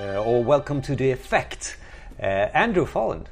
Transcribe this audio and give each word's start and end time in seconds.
uh, 0.00 0.22
or 0.24 0.42
welcome 0.42 0.80
to 0.80 0.96
The 0.96 1.10
Effect. 1.10 1.76
Uh, 2.18 2.24
Andrew 2.54 2.86
Folland. 2.86 3.26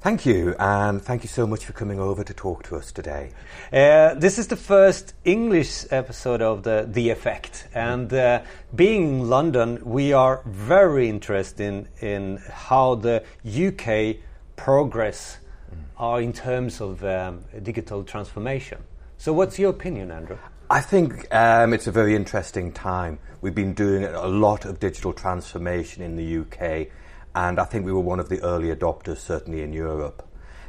Thank 0.00 0.26
you, 0.26 0.54
and 0.58 1.00
thank 1.02 1.22
you 1.22 1.28
so 1.28 1.46
much 1.46 1.64
for 1.64 1.72
coming 1.72 2.00
over 2.00 2.24
to 2.24 2.34
talk 2.34 2.64
to 2.64 2.76
us 2.76 2.92
today. 2.92 3.30
Uh, 3.72 4.14
this 4.14 4.38
is 4.38 4.48
the 4.48 4.56
first 4.56 5.14
English 5.24 5.84
episode 5.90 6.42
of 6.42 6.62
the 6.62 6.86
The 6.88 7.10
Effect, 7.10 7.68
and 7.74 8.12
uh, 8.12 8.42
being 8.74 9.02
in 9.02 9.28
London, 9.28 9.80
we 9.84 10.12
are 10.12 10.42
very 10.46 11.08
interested 11.08 11.60
in, 11.60 11.88
in 12.00 12.36
how 12.50 12.96
the 12.96 13.22
UK 13.44 14.22
progress 14.56 15.38
mm. 15.70 15.78
are 15.98 16.20
in 16.20 16.32
terms 16.32 16.80
of 16.80 17.04
um, 17.04 17.44
digital 17.62 18.02
transformation. 18.02 18.78
So, 19.18 19.32
what's 19.32 19.58
your 19.58 19.70
opinion, 19.70 20.10
Andrew? 20.10 20.38
I 20.70 20.82
think 20.82 21.34
um, 21.34 21.72
it's 21.72 21.86
a 21.86 21.90
very 21.90 22.14
interesting 22.14 22.72
time. 22.72 23.20
We've 23.40 23.54
been 23.54 23.72
doing 23.72 24.04
a 24.04 24.26
lot 24.26 24.66
of 24.66 24.78
digital 24.78 25.14
transformation 25.14 26.02
in 26.02 26.16
the 26.16 26.40
UK 26.40 26.88
and 27.34 27.58
I 27.58 27.64
think 27.64 27.86
we 27.86 27.92
were 27.92 28.00
one 28.00 28.20
of 28.20 28.28
the 28.28 28.42
early 28.42 28.68
adopters, 28.68 29.16
certainly 29.16 29.62
in 29.62 29.72
Europe. 29.72 30.28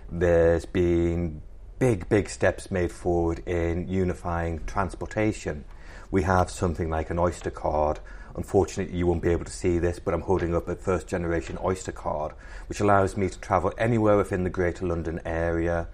There's 0.10 0.64
been 0.64 1.42
big, 1.80 2.08
big 2.08 2.30
steps 2.30 2.72
made 2.72 2.94
forward 2.94 3.40
in 3.46 3.90
unifying 3.90 4.64
transportation. 4.66 5.66
We 6.12 6.24
have 6.24 6.50
something 6.50 6.90
like 6.90 7.10
an 7.10 7.20
Oyster 7.20 7.52
card. 7.52 8.00
Unfortunately, 8.38 8.98
you 8.98 9.06
won't 9.06 9.22
be 9.22 9.32
able 9.32 9.44
to 9.44 9.52
see 9.52 9.80
this, 9.80 10.00
but 10.00 10.14
I'm 10.14 10.22
holding 10.22 10.56
up 10.56 10.70
a 10.70 10.78
first 10.78 11.08
generation 11.08 11.58
Oyster 11.62 11.92
card, 11.92 12.32
which 12.68 12.80
allows 12.80 13.18
me 13.18 13.28
to 13.28 13.40
travel 13.42 13.74
anywhere 13.78 14.16
within 14.16 14.46
the 14.46 14.50
Greater 14.50 14.86
London 14.86 15.20
area 15.26 15.90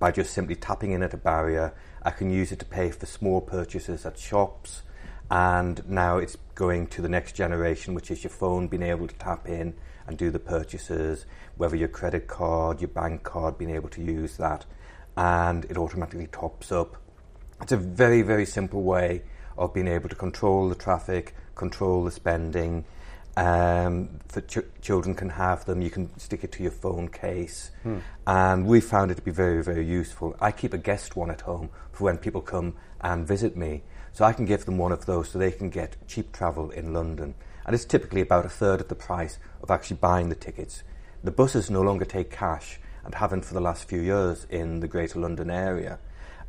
by 0.00 0.10
just 0.10 0.32
simply 0.32 0.56
tapping 0.56 0.90
in 0.90 1.04
at 1.04 1.14
a 1.14 1.18
barrier. 1.18 1.72
I 2.02 2.10
can 2.10 2.30
use 2.30 2.52
it 2.52 2.58
to 2.60 2.64
pay 2.64 2.90
for 2.90 3.06
small 3.06 3.40
purchases 3.40 4.06
at 4.06 4.18
shops, 4.18 4.82
and 5.30 5.86
now 5.88 6.18
it's 6.18 6.36
going 6.54 6.86
to 6.88 7.02
the 7.02 7.08
next 7.08 7.32
generation, 7.34 7.94
which 7.94 8.10
is 8.10 8.22
your 8.22 8.30
phone 8.30 8.68
being 8.68 8.82
able 8.82 9.06
to 9.08 9.14
tap 9.16 9.48
in 9.48 9.74
and 10.06 10.16
do 10.16 10.30
the 10.30 10.38
purchases, 10.38 11.26
whether 11.56 11.76
your 11.76 11.88
credit 11.88 12.26
card, 12.26 12.80
your 12.80 12.88
bank 12.88 13.22
card, 13.24 13.58
being 13.58 13.74
able 13.74 13.90
to 13.90 14.02
use 14.02 14.36
that, 14.38 14.64
and 15.16 15.64
it 15.66 15.76
automatically 15.76 16.28
tops 16.28 16.72
up. 16.72 16.96
It's 17.60 17.72
a 17.72 17.76
very, 17.76 18.22
very 18.22 18.46
simple 18.46 18.82
way 18.82 19.22
of 19.58 19.74
being 19.74 19.88
able 19.88 20.08
to 20.08 20.14
control 20.14 20.68
the 20.68 20.74
traffic, 20.74 21.34
control 21.56 22.04
the 22.04 22.10
spending. 22.10 22.84
Um, 23.38 24.20
for 24.28 24.40
ch- 24.40 24.82
children 24.82 25.14
can 25.14 25.30
have 25.30 25.64
them. 25.64 25.80
You 25.80 25.90
can 25.90 26.10
stick 26.18 26.44
it 26.44 26.52
to 26.52 26.62
your 26.62 26.72
phone 26.72 27.08
case, 27.08 27.70
hmm. 27.82 27.98
and 28.26 28.66
we 28.66 28.80
found 28.80 29.10
it 29.10 29.16
to 29.16 29.22
be 29.22 29.30
very, 29.30 29.62
very 29.62 29.86
useful. 29.86 30.36
I 30.40 30.50
keep 30.50 30.74
a 30.74 30.78
guest 30.78 31.14
one 31.16 31.30
at 31.30 31.42
home 31.42 31.70
for 31.92 32.04
when 32.04 32.18
people 32.18 32.40
come 32.40 32.74
and 33.00 33.26
visit 33.26 33.56
me, 33.56 33.82
so 34.12 34.24
I 34.24 34.32
can 34.32 34.44
give 34.44 34.64
them 34.64 34.78
one 34.78 34.92
of 34.92 35.06
those 35.06 35.30
so 35.30 35.38
they 35.38 35.52
can 35.52 35.70
get 35.70 35.96
cheap 36.08 36.32
travel 36.32 36.70
in 36.70 36.92
London 36.92 37.34
and 37.68 37.74
it's 37.74 37.84
typically 37.84 38.22
about 38.22 38.46
a 38.46 38.48
third 38.48 38.80
of 38.80 38.88
the 38.88 38.94
price 38.94 39.38
of 39.62 39.70
actually 39.70 39.98
buying 39.98 40.30
the 40.30 40.34
tickets. 40.34 40.84
The 41.22 41.30
buses 41.30 41.68
no 41.68 41.82
longer 41.82 42.06
take 42.06 42.30
cash 42.30 42.80
and 43.04 43.14
haven't 43.14 43.44
for 43.44 43.52
the 43.52 43.60
last 43.60 43.86
few 43.86 44.00
years 44.00 44.46
in 44.48 44.80
the 44.80 44.88
Greater 44.88 45.20
London 45.20 45.50
area. 45.50 45.98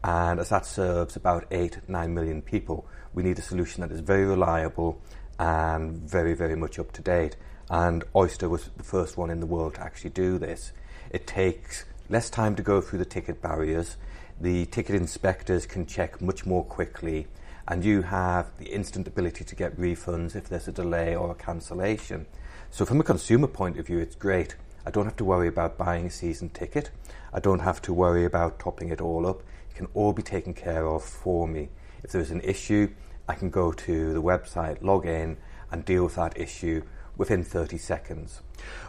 And 0.02 0.40
as 0.40 0.48
that 0.48 0.66
serves 0.66 1.18
about 1.18 1.46
8, 1.52 1.90
9 1.90 2.14
million 2.14 2.42
people, 2.42 2.88
we 3.14 3.22
need 3.22 3.38
a 3.38 3.42
solution 3.42 3.82
that 3.82 3.92
is 3.92 4.00
very 4.00 4.24
reliable 4.24 5.02
and 5.40 5.98
very, 5.98 6.36
very 6.36 6.56
much 6.56 6.78
up 6.78 6.92
to 6.92 7.02
date. 7.02 7.36
And 7.72 8.04
Oyster 8.16 8.50
was 8.50 8.70
the 8.78 8.84
first 8.84 9.18
one 9.18 9.32
in 9.32 9.40
the 9.40 9.46
world 9.46 9.76
to 9.76 9.82
actually 9.82 10.12
do 10.12 10.38
this. 10.38 10.72
It 11.10 11.26
takes 11.26 11.86
less 12.10 12.30
time 12.30 12.56
to 12.58 12.62
go 12.62 12.82
through 12.82 13.00
the 13.00 13.06
ticket 13.06 13.42
barriers. 13.42 13.98
The 14.40 14.66
ticket 14.68 14.96
inspectors 14.96 15.66
can 15.66 15.86
check 15.86 16.22
much 16.22 16.46
more 16.46 16.64
quickly 16.64 17.28
and 17.70 17.86
you 17.86 18.02
have 18.02 18.50
the 18.58 18.66
instant 18.66 19.08
ability 19.08 19.44
to 19.44 19.56
get 19.56 19.78
refunds 19.78 20.36
if 20.36 20.50
there's 20.50 20.68
a 20.68 20.72
delay 20.72 21.16
or 21.16 21.32
a 21.32 21.36
cancellation. 21.36 22.26
So, 22.72 22.84
from 22.84 23.00
a 23.00 23.04
consumer 23.04 23.48
point 23.48 23.78
of 23.78 23.86
view, 23.86 24.00
it's 24.00 24.16
great. 24.16 24.56
I 24.88 24.92
don't 24.92 25.06
have 25.06 25.16
to 25.18 25.24
worry 25.24 25.48
about 25.48 25.78
buying 25.78 26.08
a 26.08 26.10
season 26.10 26.50
ticket. 26.50 26.90
I 27.32 27.40
don't 27.40 27.60
have 27.60 27.80
to 27.84 27.94
worry 27.94 28.26
about 28.26 28.60
topping 28.60 28.90
it 28.90 29.02
all 29.02 29.28
up. 29.28 29.44
It 29.70 29.76
can 29.76 29.88
all 29.94 30.14
be 30.14 30.24
taken 30.24 30.56
care 30.56 30.88
of 30.88 31.04
for 31.04 31.48
me. 31.48 31.70
If 32.04 32.12
there's 32.12 32.32
an 32.32 32.42
issue, 32.42 32.90
I 33.30 33.36
can 33.36 33.52
go 33.52 33.72
to 33.72 34.14
the 34.14 34.22
website, 34.22 34.82
log 34.82 35.06
in, 35.06 35.38
and 35.72 35.86
deal 35.86 36.06
with 36.06 36.16
that 36.16 36.36
issue 36.36 36.82
within 37.16 37.44
30 37.44 37.78
seconds. 37.78 38.42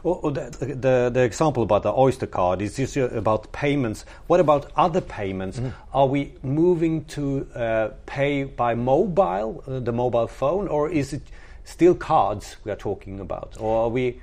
Well, 0.02 0.30
the, 0.30 0.50
the, 0.60 1.10
the, 1.12 1.22
example 1.22 1.62
about 1.62 1.82
the 1.82 1.92
Oyster 1.92 2.26
card 2.26 2.62
is 2.62 2.76
just 2.76 2.96
about 2.96 3.52
payments. 3.52 4.06
What 4.28 4.40
about 4.40 4.72
other 4.76 5.02
payments? 5.02 5.60
Mm. 5.60 5.74
Are 5.92 6.06
we 6.06 6.32
moving 6.42 7.04
to 7.16 7.46
uh, 7.54 7.88
pay 8.06 8.44
by 8.44 8.74
mobile, 8.74 9.62
uh, 9.66 9.80
the 9.80 9.92
mobile 9.92 10.26
phone, 10.26 10.68
or 10.68 10.88
is 10.90 11.12
it 11.12 11.22
still 11.64 11.94
cards 11.94 12.56
we 12.64 12.72
are 12.72 12.76
talking 12.76 13.20
about? 13.20 13.58
Or 13.60 13.84
are 13.84 13.90
we 13.90 14.22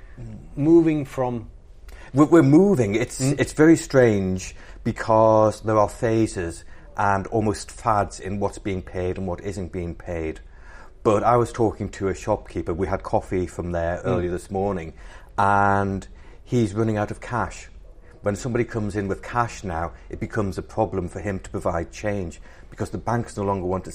moving 0.56 1.04
from. 1.04 1.48
We're, 2.12 2.24
we're 2.26 2.42
moving. 2.42 2.96
It's, 2.96 3.20
mm. 3.20 3.38
it's 3.38 3.52
very 3.52 3.76
strange 3.76 4.56
because 4.82 5.60
there 5.60 5.78
are 5.78 5.88
phases 5.88 6.64
and 6.98 7.28
almost 7.28 7.70
fads 7.70 8.18
in 8.18 8.40
what's 8.40 8.58
being 8.58 8.82
paid 8.82 9.16
and 9.16 9.26
what 9.26 9.40
isn't 9.40 9.70
being 9.70 9.94
paid. 9.94 10.40
But 11.04 11.22
I 11.22 11.36
was 11.36 11.52
talking 11.52 11.88
to 11.90 12.08
a 12.08 12.14
shopkeeper. 12.14 12.74
We 12.74 12.88
had 12.88 13.04
coffee 13.04 13.46
from 13.46 13.72
there 13.72 13.98
mm. 13.98 14.02
earlier 14.04 14.30
this 14.30 14.50
morning, 14.50 14.92
and 15.38 16.06
he's 16.44 16.74
running 16.74 16.96
out 16.96 17.12
of 17.12 17.20
cash. 17.20 17.68
When 18.22 18.34
somebody 18.34 18.64
comes 18.64 18.96
in 18.96 19.06
with 19.06 19.22
cash 19.22 19.62
now, 19.62 19.92
it 20.10 20.18
becomes 20.18 20.58
a 20.58 20.62
problem 20.62 21.08
for 21.08 21.20
him 21.20 21.38
to 21.38 21.50
provide 21.50 21.92
change 21.92 22.40
because 22.68 22.90
the 22.90 22.98
banks 22.98 23.36
no 23.36 23.44
longer 23.44 23.66
want 23.66 23.84
to 23.84 23.92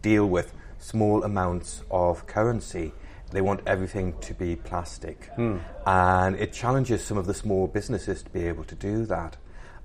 deal 0.00 0.26
with 0.26 0.54
small 0.78 1.24
amounts 1.24 1.82
of 1.90 2.26
currency. 2.26 2.92
They 3.32 3.42
want 3.42 3.60
everything 3.66 4.18
to 4.20 4.32
be 4.32 4.56
plastic. 4.56 5.30
Mm. 5.36 5.60
And 5.84 6.36
it 6.36 6.54
challenges 6.54 7.04
some 7.04 7.18
of 7.18 7.26
the 7.26 7.34
small 7.34 7.66
businesses 7.66 8.22
to 8.22 8.30
be 8.30 8.46
able 8.46 8.64
to 8.64 8.74
do 8.74 9.04
that. 9.06 9.36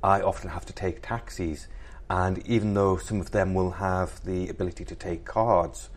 I 0.02 0.22
often 0.22 0.50
have 0.50 0.66
to 0.68 0.74
take 0.74 1.02
taxis, 1.02 1.68
and 2.12 2.46
even 2.46 2.74
though 2.74 2.98
some 2.98 3.22
of 3.22 3.32
them 3.32 3.54
will 3.54 3.72
have 3.72 4.22
the 4.26 4.50
ability 4.50 4.84
to 4.84 4.96
take 4.96 5.24
cards, 5.24 5.90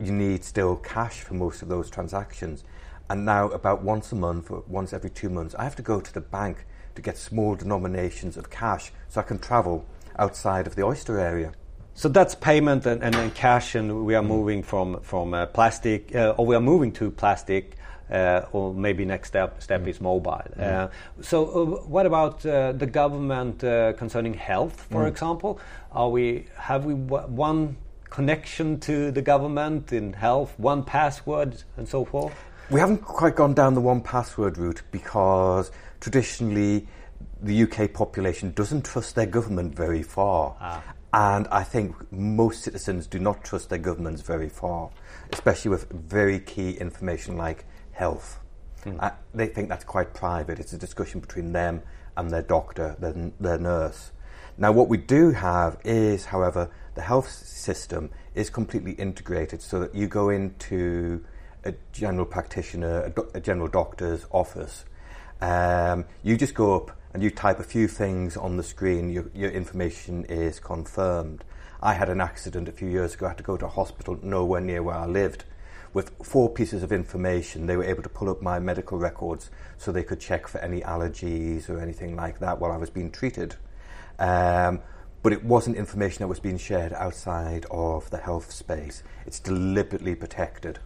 you 0.00 0.10
need 0.10 0.42
still 0.42 0.74
cash 0.74 1.20
for 1.20 1.34
most 1.34 1.62
of 1.62 1.68
those 1.68 1.88
transactions. 1.88 2.64
And 3.08 3.24
now, 3.24 3.50
about 3.50 3.80
once 3.80 4.10
a 4.10 4.16
month 4.16 4.50
or 4.50 4.64
once 4.66 4.92
every 4.92 5.10
two 5.10 5.28
months, 5.28 5.54
I 5.54 5.62
have 5.62 5.76
to 5.76 5.82
go 5.82 6.00
to 6.00 6.12
the 6.12 6.20
bank 6.20 6.66
to 6.96 7.02
get 7.02 7.16
small 7.16 7.54
denominations 7.54 8.36
of 8.36 8.50
cash 8.50 8.90
so 9.08 9.20
I 9.20 9.22
can 9.22 9.38
travel 9.38 9.86
outside 10.18 10.66
of 10.66 10.74
the 10.74 10.82
oyster 10.82 11.20
area. 11.20 11.52
So 11.94 12.08
that's 12.08 12.34
payment 12.34 12.84
and, 12.84 13.00
and, 13.00 13.14
and 13.14 13.32
cash, 13.32 13.76
and 13.76 14.04
we 14.04 14.16
are 14.16 14.24
moving 14.24 14.64
from 14.64 15.02
from 15.02 15.34
uh, 15.34 15.46
plastic, 15.46 16.16
uh, 16.16 16.34
or 16.36 16.46
we 16.46 16.56
are 16.56 16.60
moving 16.60 16.90
to 16.94 17.12
plastic, 17.12 17.76
or 18.52 18.74
maybe 18.74 19.04
next 19.04 19.28
step 19.28 19.62
step 19.62 19.82
mm. 19.82 19.88
is 19.88 20.00
mobile. 20.00 20.42
Mm. 20.58 20.90
so, 21.20 21.46
uh, 21.46 21.64
what 21.86 22.06
about 22.06 22.44
uh, 22.46 22.72
the 22.72 22.86
government 22.86 23.60
concerning 23.98 24.34
health, 24.34 24.86
for 24.90 25.04
mm. 25.04 25.08
example? 25.08 25.60
Are 25.92 26.10
we 26.10 26.46
have 26.56 26.84
we 26.84 26.94
one 26.94 27.76
connection 28.10 28.78
to 28.78 29.10
the 29.10 29.22
government 29.22 29.92
in 29.92 30.12
health, 30.12 30.54
one 30.58 30.84
password, 30.84 31.62
and 31.76 31.88
so 31.88 32.04
forth? 32.04 32.34
We 32.70 32.80
haven't 32.80 33.02
quite 33.02 33.36
gone 33.36 33.54
down 33.54 33.74
the 33.74 33.80
one 33.80 34.00
password 34.00 34.56
route 34.56 34.82
because 34.90 35.70
traditionally 36.00 36.86
the 37.42 37.62
UK 37.64 37.92
population 37.92 38.52
doesn't 38.52 38.84
trust 38.86 39.14
their 39.16 39.26
government 39.26 39.74
very 39.74 40.02
far. 40.02 40.56
Ah. 40.60 40.82
And 41.12 41.46
I 41.48 41.62
think 41.62 41.94
most 42.10 42.62
citizens 42.62 43.06
do 43.06 43.18
not 43.18 43.44
trust 43.44 43.68
their 43.68 43.78
governments 43.78 44.22
very 44.22 44.48
far, 44.48 44.90
especially 45.32 45.70
with 45.70 45.90
very 45.92 46.40
key 46.40 46.72
information 46.72 47.36
like 47.36 47.64
health. 47.94 48.40
Hmm. 48.84 48.96
Uh, 49.00 49.10
they 49.32 49.46
think 49.46 49.68
that's 49.68 49.84
quite 49.84 50.12
private. 50.12 50.58
It's 50.58 50.72
a 50.72 50.78
discussion 50.78 51.20
between 51.20 51.52
them 51.52 51.82
and 52.16 52.30
their 52.30 52.42
doctor, 52.42 52.96
their, 52.98 53.32
their 53.40 53.58
nurse. 53.58 54.12
Now, 54.56 54.70
what 54.72 54.88
we 54.88 54.98
do 54.98 55.30
have 55.32 55.78
is, 55.84 56.26
however, 56.26 56.70
the 56.94 57.02
health 57.02 57.28
system 57.28 58.10
is 58.34 58.50
completely 58.50 58.92
integrated 58.92 59.62
so 59.62 59.80
that 59.80 59.94
you 59.94 60.06
go 60.06 60.28
into 60.28 61.24
a 61.64 61.74
general 61.92 62.26
practitioner, 62.26 63.04
a, 63.04 63.10
do- 63.10 63.30
a 63.34 63.40
general 63.40 63.68
doctor's 63.68 64.26
office. 64.30 64.84
Um, 65.40 66.04
you 66.22 66.36
just 66.36 66.54
go 66.54 66.76
up 66.76 66.96
and 67.12 67.22
you 67.22 67.30
type 67.30 67.58
a 67.58 67.64
few 67.64 67.88
things 67.88 68.36
on 68.36 68.56
the 68.56 68.62
screen, 68.62 69.08
your, 69.08 69.30
your 69.34 69.50
information 69.50 70.24
is 70.26 70.60
confirmed. 70.60 71.44
I 71.82 71.94
had 71.94 72.08
an 72.08 72.20
accident 72.20 72.68
a 72.68 72.72
few 72.72 72.88
years 72.88 73.14
ago. 73.14 73.26
I 73.26 73.30
had 73.30 73.38
to 73.38 73.44
go 73.44 73.56
to 73.56 73.66
a 73.66 73.68
hospital 73.68 74.18
nowhere 74.22 74.60
near 74.60 74.82
where 74.82 74.96
I 74.96 75.06
lived. 75.06 75.44
With 75.94 76.10
four 76.24 76.50
pieces 76.50 76.82
of 76.82 76.90
information, 76.90 77.66
they 77.66 77.76
were 77.76 77.84
able 77.84 78.02
to 78.02 78.08
pull 78.08 78.28
up 78.28 78.42
my 78.42 78.58
medical 78.58 78.98
records 78.98 79.50
so 79.78 79.92
they 79.92 80.02
could 80.02 80.18
check 80.18 80.48
for 80.48 80.58
any 80.58 80.80
allergies 80.80 81.70
or 81.70 81.78
anything 81.78 82.16
like 82.16 82.40
that 82.40 82.58
while 82.58 82.72
I 82.72 82.76
was 82.76 82.90
being 82.90 83.12
treated. 83.12 83.54
Um, 84.18 84.80
but 85.22 85.32
it 85.32 85.44
wasn't 85.44 85.76
information 85.76 86.18
that 86.18 86.28
was 86.28 86.40
being 86.40 86.58
shared 86.58 86.92
outside 86.94 87.64
of 87.70 88.10
the 88.10 88.18
health 88.18 88.50
space. 88.50 89.04
It's 89.24 89.38
deliberately 89.38 90.16
protected. 90.16 90.80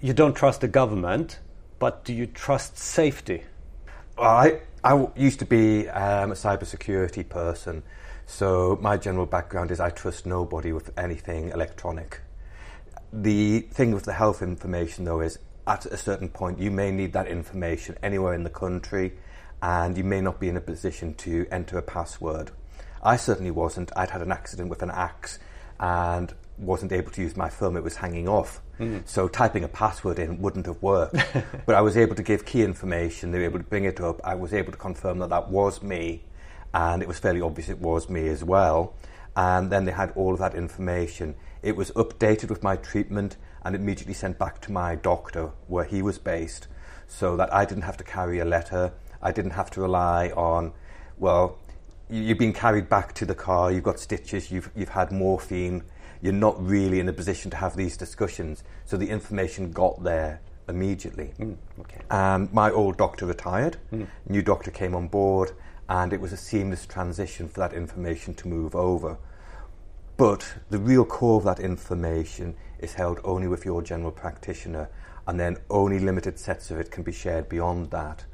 You 0.00 0.12
don't 0.12 0.34
trust 0.34 0.60
the 0.60 0.68
government, 0.68 1.38
but 1.78 2.04
do 2.04 2.12
you 2.12 2.26
trust 2.26 2.76
safety? 2.76 3.44
Well, 4.18 4.28
I, 4.28 4.60
I 4.82 5.06
used 5.14 5.38
to 5.38 5.46
be 5.46 5.88
um, 5.88 6.32
a 6.32 6.34
cybersecurity 6.34 7.28
person, 7.28 7.84
so 8.26 8.76
my 8.82 8.96
general 8.96 9.26
background 9.26 9.70
is 9.70 9.78
I 9.78 9.90
trust 9.90 10.26
nobody 10.26 10.72
with 10.72 10.90
anything 10.98 11.50
electronic. 11.50 12.22
The 13.12 13.60
thing 13.60 13.92
with 13.92 14.04
the 14.04 14.12
health 14.12 14.42
information, 14.42 15.04
though, 15.04 15.20
is 15.20 15.38
at 15.66 15.86
a 15.86 15.96
certain 15.96 16.28
point, 16.28 16.58
you 16.58 16.70
may 16.70 16.90
need 16.90 17.12
that 17.14 17.26
information 17.26 17.96
anywhere 18.02 18.34
in 18.34 18.44
the 18.44 18.50
country, 18.50 19.12
and 19.62 19.96
you 19.96 20.04
may 20.04 20.20
not 20.20 20.40
be 20.40 20.48
in 20.48 20.56
a 20.56 20.60
position 20.60 21.14
to 21.14 21.46
enter 21.50 21.78
a 21.78 21.82
password. 21.82 22.50
I 23.02 23.16
certainly 23.16 23.50
wasn't. 23.50 23.90
I'd 23.96 24.10
had 24.10 24.22
an 24.22 24.32
accident 24.32 24.68
with 24.68 24.82
an 24.82 24.90
axe 24.90 25.38
and 25.80 26.32
wasn't 26.58 26.92
able 26.92 27.10
to 27.12 27.20
use 27.20 27.36
my 27.36 27.48
thumb, 27.48 27.76
it 27.76 27.82
was 27.82 27.96
hanging 27.96 28.28
off. 28.28 28.60
Mm. 28.80 29.06
So 29.06 29.28
typing 29.28 29.64
a 29.64 29.68
password 29.68 30.18
in 30.18 30.40
wouldn't 30.40 30.66
have 30.66 30.82
worked. 30.82 31.16
but 31.66 31.74
I 31.74 31.80
was 31.80 31.96
able 31.96 32.16
to 32.16 32.22
give 32.22 32.44
key 32.44 32.62
information, 32.62 33.30
they 33.30 33.38
were 33.38 33.44
able 33.44 33.58
to 33.58 33.64
bring 33.64 33.84
it 33.84 34.00
up. 34.00 34.20
I 34.24 34.34
was 34.34 34.52
able 34.52 34.72
to 34.72 34.78
confirm 34.78 35.18
that 35.20 35.30
that 35.30 35.50
was 35.50 35.82
me, 35.82 36.24
and 36.74 37.02
it 37.02 37.08
was 37.08 37.18
fairly 37.18 37.40
obvious 37.40 37.68
it 37.68 37.78
was 37.78 38.08
me 38.08 38.28
as 38.28 38.44
well. 38.44 38.94
And 39.38 39.70
then 39.70 39.84
they 39.84 39.92
had 39.92 40.10
all 40.16 40.32
of 40.32 40.40
that 40.40 40.56
information. 40.56 41.36
It 41.62 41.76
was 41.76 41.92
updated 41.92 42.50
with 42.50 42.64
my 42.64 42.74
treatment 42.74 43.36
and 43.62 43.76
immediately 43.76 44.12
sent 44.12 44.36
back 44.36 44.60
to 44.62 44.72
my 44.72 44.96
doctor 44.96 45.52
where 45.68 45.84
he 45.84 46.02
was 46.02 46.18
based 46.18 46.66
so 47.06 47.36
that 47.36 47.54
I 47.54 47.64
didn't 47.64 47.84
have 47.84 47.96
to 47.98 48.04
carry 48.04 48.40
a 48.40 48.44
letter. 48.44 48.92
I 49.22 49.30
didn't 49.30 49.52
have 49.52 49.70
to 49.72 49.80
rely 49.80 50.30
on, 50.30 50.72
well, 51.18 51.56
you've 52.10 52.38
been 52.38 52.52
carried 52.52 52.88
back 52.88 53.14
to 53.14 53.24
the 53.24 53.34
car, 53.36 53.70
you've 53.70 53.84
got 53.84 54.00
stitches, 54.00 54.50
you've, 54.50 54.72
you've 54.74 54.88
had 54.88 55.12
morphine, 55.12 55.84
you're 56.20 56.32
not 56.32 56.60
really 56.60 56.98
in 56.98 57.08
a 57.08 57.12
position 57.12 57.48
to 57.52 57.58
have 57.58 57.76
these 57.76 57.96
discussions. 57.96 58.64
So 58.86 58.96
the 58.96 59.08
information 59.08 59.70
got 59.70 60.02
there 60.02 60.40
immediately. 60.68 61.30
Mm, 61.38 61.56
okay. 61.78 62.00
And 62.10 62.52
my 62.52 62.72
old 62.72 62.96
doctor 62.96 63.24
retired, 63.24 63.76
mm. 63.92 64.08
new 64.28 64.42
doctor 64.42 64.72
came 64.72 64.96
on 64.96 65.06
board, 65.06 65.52
and 65.88 66.12
it 66.12 66.20
was 66.20 66.32
a 66.32 66.36
seamless 66.36 66.86
transition 66.86 67.48
for 67.48 67.60
that 67.60 67.72
information 67.72 68.34
to 68.34 68.48
move 68.48 68.74
over. 68.74 69.16
But 70.18 70.52
the 70.68 70.78
real 70.78 71.04
core 71.04 71.36
of 71.38 71.44
that 71.44 71.60
information 71.60 72.56
is 72.80 72.94
held 72.94 73.20
only 73.22 73.46
with 73.46 73.64
your 73.64 73.82
general 73.82 74.10
practitioner, 74.10 74.90
and 75.28 75.38
then 75.38 75.58
only 75.70 76.00
limited 76.00 76.40
sets 76.40 76.72
of 76.72 76.80
it 76.80 76.90
can 76.90 77.04
be 77.04 77.12
shared 77.12 77.48
beyond 77.48 77.92
that. 77.92 78.24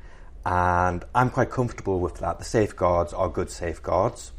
And 0.46 1.04
I'm 1.14 1.28
quite 1.28 1.50
comfortable 1.50 2.00
with 2.00 2.14
that. 2.20 2.38
The 2.38 2.44
safeguards 2.44 3.12
are 3.12 3.28
good 3.28 3.50
safeguards. 3.50 4.32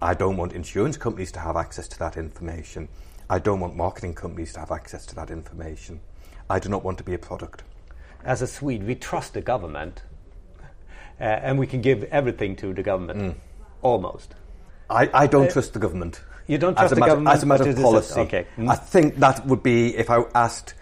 I 0.00 0.14
don't 0.14 0.38
want 0.38 0.54
insurance 0.54 0.96
companies 0.96 1.30
to 1.32 1.40
have 1.40 1.54
access 1.54 1.86
to 1.88 1.98
that 1.98 2.16
information. 2.16 2.88
I 3.28 3.40
don't 3.40 3.60
want 3.60 3.76
marketing 3.76 4.14
companies 4.14 4.54
to 4.54 4.60
have 4.60 4.70
access 4.70 5.04
to 5.06 5.14
that 5.16 5.30
information. 5.30 6.00
I 6.48 6.60
do 6.60 6.70
not 6.70 6.82
want 6.82 6.96
to 6.96 7.04
be 7.04 7.12
a 7.12 7.18
product. 7.18 7.62
As 8.24 8.40
a 8.40 8.46
Swede, 8.46 8.84
we 8.84 8.94
trust 8.94 9.34
the 9.34 9.42
government 9.42 10.02
uh, 11.20 11.24
and 11.24 11.58
we 11.58 11.66
can 11.66 11.82
give 11.82 12.04
everything 12.04 12.56
to 12.56 12.72
the 12.72 12.82
government, 12.82 13.20
mm. 13.20 13.34
almost. 13.82 14.34
I, 14.88 15.10
I 15.12 15.26
don't 15.26 15.48
uh, 15.48 15.52
trust 15.52 15.74
the 15.74 15.78
government. 15.78 16.22
You 16.50 16.58
don't 16.58 16.74
trust 16.76 16.94
the 16.94 17.00
matter, 17.00 17.10
government? 17.12 17.34
As 17.36 17.42
a 17.42 17.46
matter 17.46 17.68
of 17.68 17.76
policy. 17.76 18.20
Okay. 18.20 18.46
Mm. 18.58 18.70
I 18.70 18.74
think 18.74 19.16
that 19.16 19.46
would 19.46 19.62
be, 19.62 19.96
if 19.96 20.10
I 20.10 20.24
asked 20.34 20.74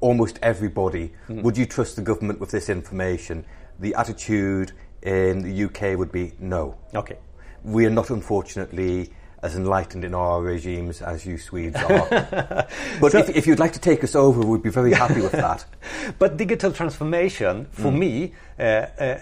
almost 0.00 0.38
everybody, 0.42 1.12
mm. 1.28 1.42
would 1.42 1.56
you 1.56 1.66
trust 1.66 1.96
the 1.96 2.02
government 2.02 2.38
with 2.40 2.50
this 2.50 2.68
information? 2.68 3.44
The 3.80 3.94
attitude 3.94 4.72
in 5.02 5.42
the 5.42 5.64
UK 5.64 5.98
would 5.98 6.12
be 6.12 6.32
no. 6.38 6.76
Okay 6.94 7.18
we 7.66 7.84
are 7.84 7.90
not, 7.90 8.10
unfortunately, 8.10 9.10
as 9.42 9.56
enlightened 9.56 10.04
in 10.04 10.14
our 10.14 10.40
regimes 10.40 11.02
as 11.02 11.26
you 11.26 11.36
Swedes 11.36 11.76
are. 11.76 12.08
but 13.00 13.12
so, 13.12 13.18
if, 13.18 13.28
if, 13.30 13.46
you'd 13.46 13.58
like 13.58 13.72
to 13.72 13.80
take 13.80 14.02
us 14.04 14.14
over, 14.14 14.40
we'd 14.40 14.62
be 14.62 14.70
very 14.70 14.92
happy 14.92 15.20
with 15.20 15.32
that. 15.32 15.64
But 16.18 16.36
digital 16.36 16.72
transformation, 16.72 17.66
for 17.72 17.90
mm. 17.90 17.98
me, 17.98 18.32
uh, 18.58 18.62
uh, 18.62 19.18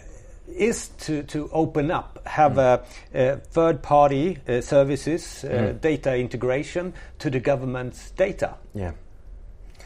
is 0.48 0.88
to, 0.88 1.22
to 1.24 1.48
open 1.52 1.90
up, 1.90 2.20
have 2.26 2.52
mm. 2.52 2.84
a, 3.14 3.36
third 3.36 3.82
party 3.82 4.38
uh, 4.46 4.60
services, 4.60 5.44
uh, 5.44 5.48
mm. 5.48 5.80
data 5.80 6.16
integration 6.16 6.92
to 7.18 7.30
the 7.30 7.40
government's 7.40 8.10
data. 8.12 8.54
Yeah. 8.74 8.92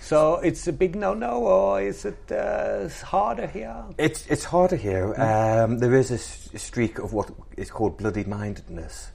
So 0.00 0.36
it's 0.36 0.66
a 0.66 0.72
big 0.72 0.96
no-no, 0.96 1.42
or 1.42 1.82
is 1.82 2.04
it 2.04 2.32
uh, 2.32 2.88
harder 3.04 3.46
here? 3.46 3.84
It's 3.98 4.26
it's 4.28 4.44
harder 4.44 4.76
here. 4.76 5.14
Mm. 5.16 5.64
Um, 5.64 5.78
there 5.78 5.94
is 5.94 6.10
a, 6.10 6.14
s- 6.14 6.48
a 6.54 6.58
streak 6.58 6.98
of 6.98 7.12
what 7.12 7.30
is 7.56 7.70
called 7.70 7.98
bloody-mindedness 7.98 9.10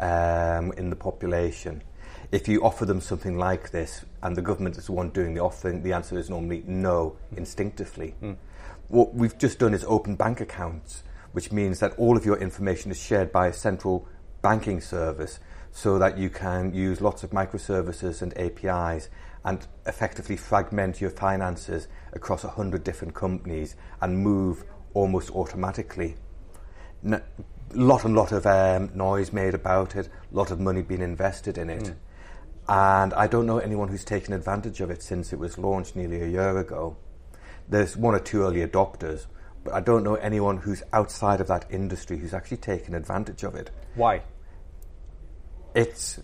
um, 0.00 0.72
in 0.72 0.90
the 0.90 0.96
population. 0.96 1.82
If 2.32 2.48
you 2.48 2.62
offer 2.64 2.86
them 2.86 3.00
something 3.00 3.38
like 3.38 3.70
this, 3.70 4.04
and 4.22 4.34
the 4.34 4.42
government 4.42 4.78
is 4.78 4.86
the 4.86 4.92
one 4.92 5.10
doing 5.10 5.34
the 5.34 5.42
offering, 5.42 5.82
the 5.82 5.92
answer 5.92 6.18
is 6.18 6.28
normally 6.28 6.64
no, 6.66 7.16
mm. 7.32 7.38
instinctively. 7.38 8.14
What 8.92 9.14
we've 9.14 9.38
just 9.38 9.58
done 9.58 9.72
is 9.72 9.86
open 9.88 10.16
bank 10.16 10.42
accounts, 10.42 11.02
which 11.32 11.50
means 11.50 11.80
that 11.80 11.94
all 11.96 12.14
of 12.14 12.26
your 12.26 12.36
information 12.36 12.90
is 12.90 13.00
shared 13.00 13.32
by 13.32 13.46
a 13.46 13.52
central 13.54 14.06
banking 14.42 14.82
service, 14.82 15.40
so 15.70 15.98
that 15.98 16.18
you 16.18 16.28
can 16.28 16.74
use 16.74 17.00
lots 17.00 17.22
of 17.22 17.30
microservices 17.30 18.20
and 18.20 18.36
APIs 18.36 19.08
and 19.46 19.66
effectively 19.86 20.36
fragment 20.36 21.00
your 21.00 21.08
finances 21.08 21.88
across 22.12 22.44
a 22.44 22.50
hundred 22.50 22.84
different 22.84 23.14
companies 23.14 23.76
and 24.02 24.18
move 24.18 24.62
almost 24.92 25.30
automatically. 25.30 26.16
A 27.10 27.22
lot 27.72 28.04
and 28.04 28.14
lot 28.14 28.30
of 28.30 28.44
um, 28.44 28.90
noise 28.94 29.32
made 29.32 29.54
about 29.54 29.96
it, 29.96 30.10
a 30.30 30.36
lot 30.36 30.50
of 30.50 30.60
money 30.60 30.82
being 30.82 31.00
invested 31.00 31.56
in 31.56 31.70
it. 31.70 31.84
Mm. 31.84 31.94
And 32.68 33.14
I 33.14 33.26
don't 33.26 33.46
know 33.46 33.56
anyone 33.56 33.88
who's 33.88 34.04
taken 34.04 34.34
advantage 34.34 34.82
of 34.82 34.90
it 34.90 35.02
since 35.02 35.32
it 35.32 35.38
was 35.38 35.56
launched 35.56 35.96
nearly 35.96 36.20
a 36.20 36.28
year 36.28 36.58
ago. 36.58 36.98
There's 37.72 37.96
one 37.96 38.14
or 38.14 38.20
two 38.20 38.42
early 38.42 38.64
adopters, 38.66 39.26
but 39.64 39.72
I 39.72 39.80
don't 39.80 40.04
know 40.04 40.16
anyone 40.16 40.58
who's 40.58 40.82
outside 40.92 41.40
of 41.40 41.46
that 41.48 41.64
industry 41.70 42.18
who's 42.18 42.34
actually 42.34 42.58
taken 42.58 42.94
advantage 42.94 43.42
of 43.42 43.54
it. 43.54 43.70
Why? 43.94 44.22
It's 45.74 46.20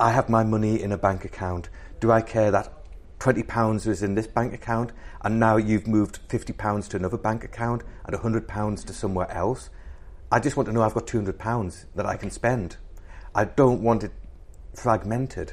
I 0.00 0.10
have 0.10 0.28
my 0.28 0.42
money 0.42 0.82
in 0.82 0.92
a 0.92 0.98
bank 0.98 1.24
account 1.24 1.70
do 2.00 2.10
I 2.12 2.20
care 2.20 2.50
that 2.50 2.72
£20 3.20 3.86
is 3.86 4.02
in 4.02 4.14
this 4.14 4.26
bank 4.26 4.52
account 4.52 4.92
and 5.22 5.40
now 5.40 5.56
you've 5.56 5.86
moved 5.86 6.28
£50 6.28 6.88
to 6.88 6.96
another 6.96 7.16
bank 7.16 7.44
account 7.44 7.82
and 8.04 8.14
£100 8.14 8.84
to 8.84 8.92
somewhere 8.92 9.30
else? 9.30 9.70
I 10.30 10.40
just 10.40 10.56
want 10.56 10.66
to 10.66 10.72
know 10.72 10.82
I've 10.82 10.94
got 10.94 11.06
£200 11.06 11.84
that 11.94 12.06
I 12.06 12.16
can 12.16 12.30
spend. 12.30 12.76
I 13.34 13.44
don't 13.44 13.82
want 13.82 14.04
it 14.04 14.12
fragmented. 14.74 15.52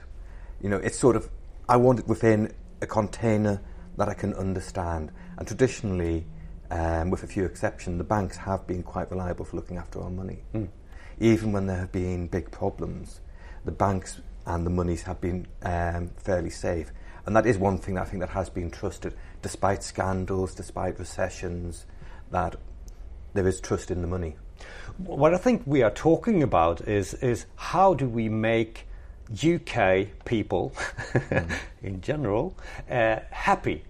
You 0.60 0.70
know, 0.70 0.78
it's 0.78 0.98
sort 0.98 1.16
of, 1.16 1.30
I 1.70 1.78
want 1.78 2.00
it 2.00 2.08
within 2.08 2.52
a 2.82 2.88
container 2.88 3.62
that 3.98 4.10
I 4.10 4.14
can 4.14 4.34
understand. 4.34 5.12
And 5.38 5.48
traditionally, 5.48 6.26
um, 6.72 7.10
with 7.10 7.24
a 7.24 7.28
few 7.28 7.46
exceptions, 7.46 7.98
the 7.98 8.04
banks 8.04 8.38
have 8.38 8.66
been 8.66 8.84
quite 8.84 9.12
reliable 9.12 9.46
for 9.46 9.56
looking 9.56 9.78
after 9.78 10.02
our 10.02 10.10
money. 10.10 10.40
Mm. 10.54 10.70
Even 11.20 11.52
when 11.52 11.68
there 11.68 11.78
have 11.78 11.92
been 11.92 12.28
big 12.28 12.50
problems, 12.52 13.22
the 13.66 13.72
banks 13.72 14.20
and 14.46 14.66
the 14.66 14.70
monies 14.70 15.04
have 15.04 15.22
been 15.22 15.48
um, 15.62 16.10
fairly 16.18 16.50
safe. 16.50 16.92
And 17.26 17.36
that 17.36 17.46
is 17.46 17.58
one 17.58 17.78
thing 17.78 17.96
that 17.96 18.02
I 18.02 18.06
think 18.06 18.22
that 18.22 18.30
has 18.30 18.50
been 18.50 18.70
trusted, 18.70 19.16
despite 19.42 19.84
scandals, 19.84 20.54
despite 20.54 21.00
recessions, 21.00 21.86
that 22.32 22.56
there 23.34 23.48
is 23.48 23.62
trust 23.62 23.92
in 23.92 24.02
the 24.02 24.08
money. 24.08 24.36
What 24.98 25.34
I 25.34 25.38
think 25.38 25.64
we 25.66 25.84
are 25.84 25.92
talking 25.92 26.44
about 26.44 26.88
is 26.88 27.14
is 27.16 27.46
how 27.56 27.94
do 27.94 28.08
we 28.08 28.30
make 28.30 28.88
UK 29.32 30.08
people, 30.26 30.74
mm. 31.14 31.58
in 31.82 32.02
general, 32.02 32.58
uh, 32.90 33.20
happy 33.32 33.84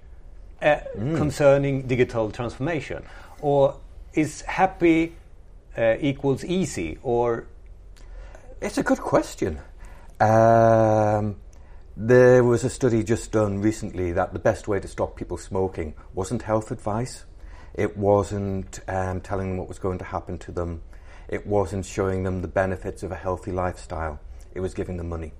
mm. 0.63 1.17
concerning 1.17 1.87
digital 1.87 2.31
transformation, 2.31 3.03
or 3.41 3.79
is 4.13 4.41
happy 4.41 5.15
uh, 5.77 5.95
equals 5.99 6.43
easy, 6.45 6.97
or 7.03 7.47
it's 8.61 8.77
a 8.77 8.83
good 8.83 8.99
question. 8.99 9.59
Um, 10.19 11.35
there 11.95 12.43
was 12.43 12.63
a 12.63 12.69
study 12.69 13.03
just 13.03 13.31
done 13.31 13.59
recently 13.59 14.13
that 14.13 14.33
the 14.33 14.39
best 14.39 14.67
way 14.67 14.79
to 14.79 14.87
stop 14.87 15.15
people 15.15 15.37
smoking 15.37 15.93
wasn't 16.13 16.41
health 16.41 16.71
advice. 16.71 17.25
It 17.73 17.97
wasn't 17.97 18.79
um, 18.87 19.21
telling 19.21 19.49
them 19.49 19.57
what 19.57 19.67
was 19.67 19.79
going 19.79 19.97
to 19.99 20.05
happen 20.05 20.37
to 20.39 20.51
them. 20.51 20.81
It 21.27 21.45
wasn't 21.45 21.85
showing 21.85 22.23
them 22.23 22.41
the 22.41 22.47
benefits 22.47 23.03
of 23.03 23.11
a 23.11 23.15
healthy 23.15 23.51
lifestyle. 23.51 24.19
It 24.53 24.59
was 24.59 24.73
giving 24.73 24.97
them 24.97 25.09
money. 25.09 25.33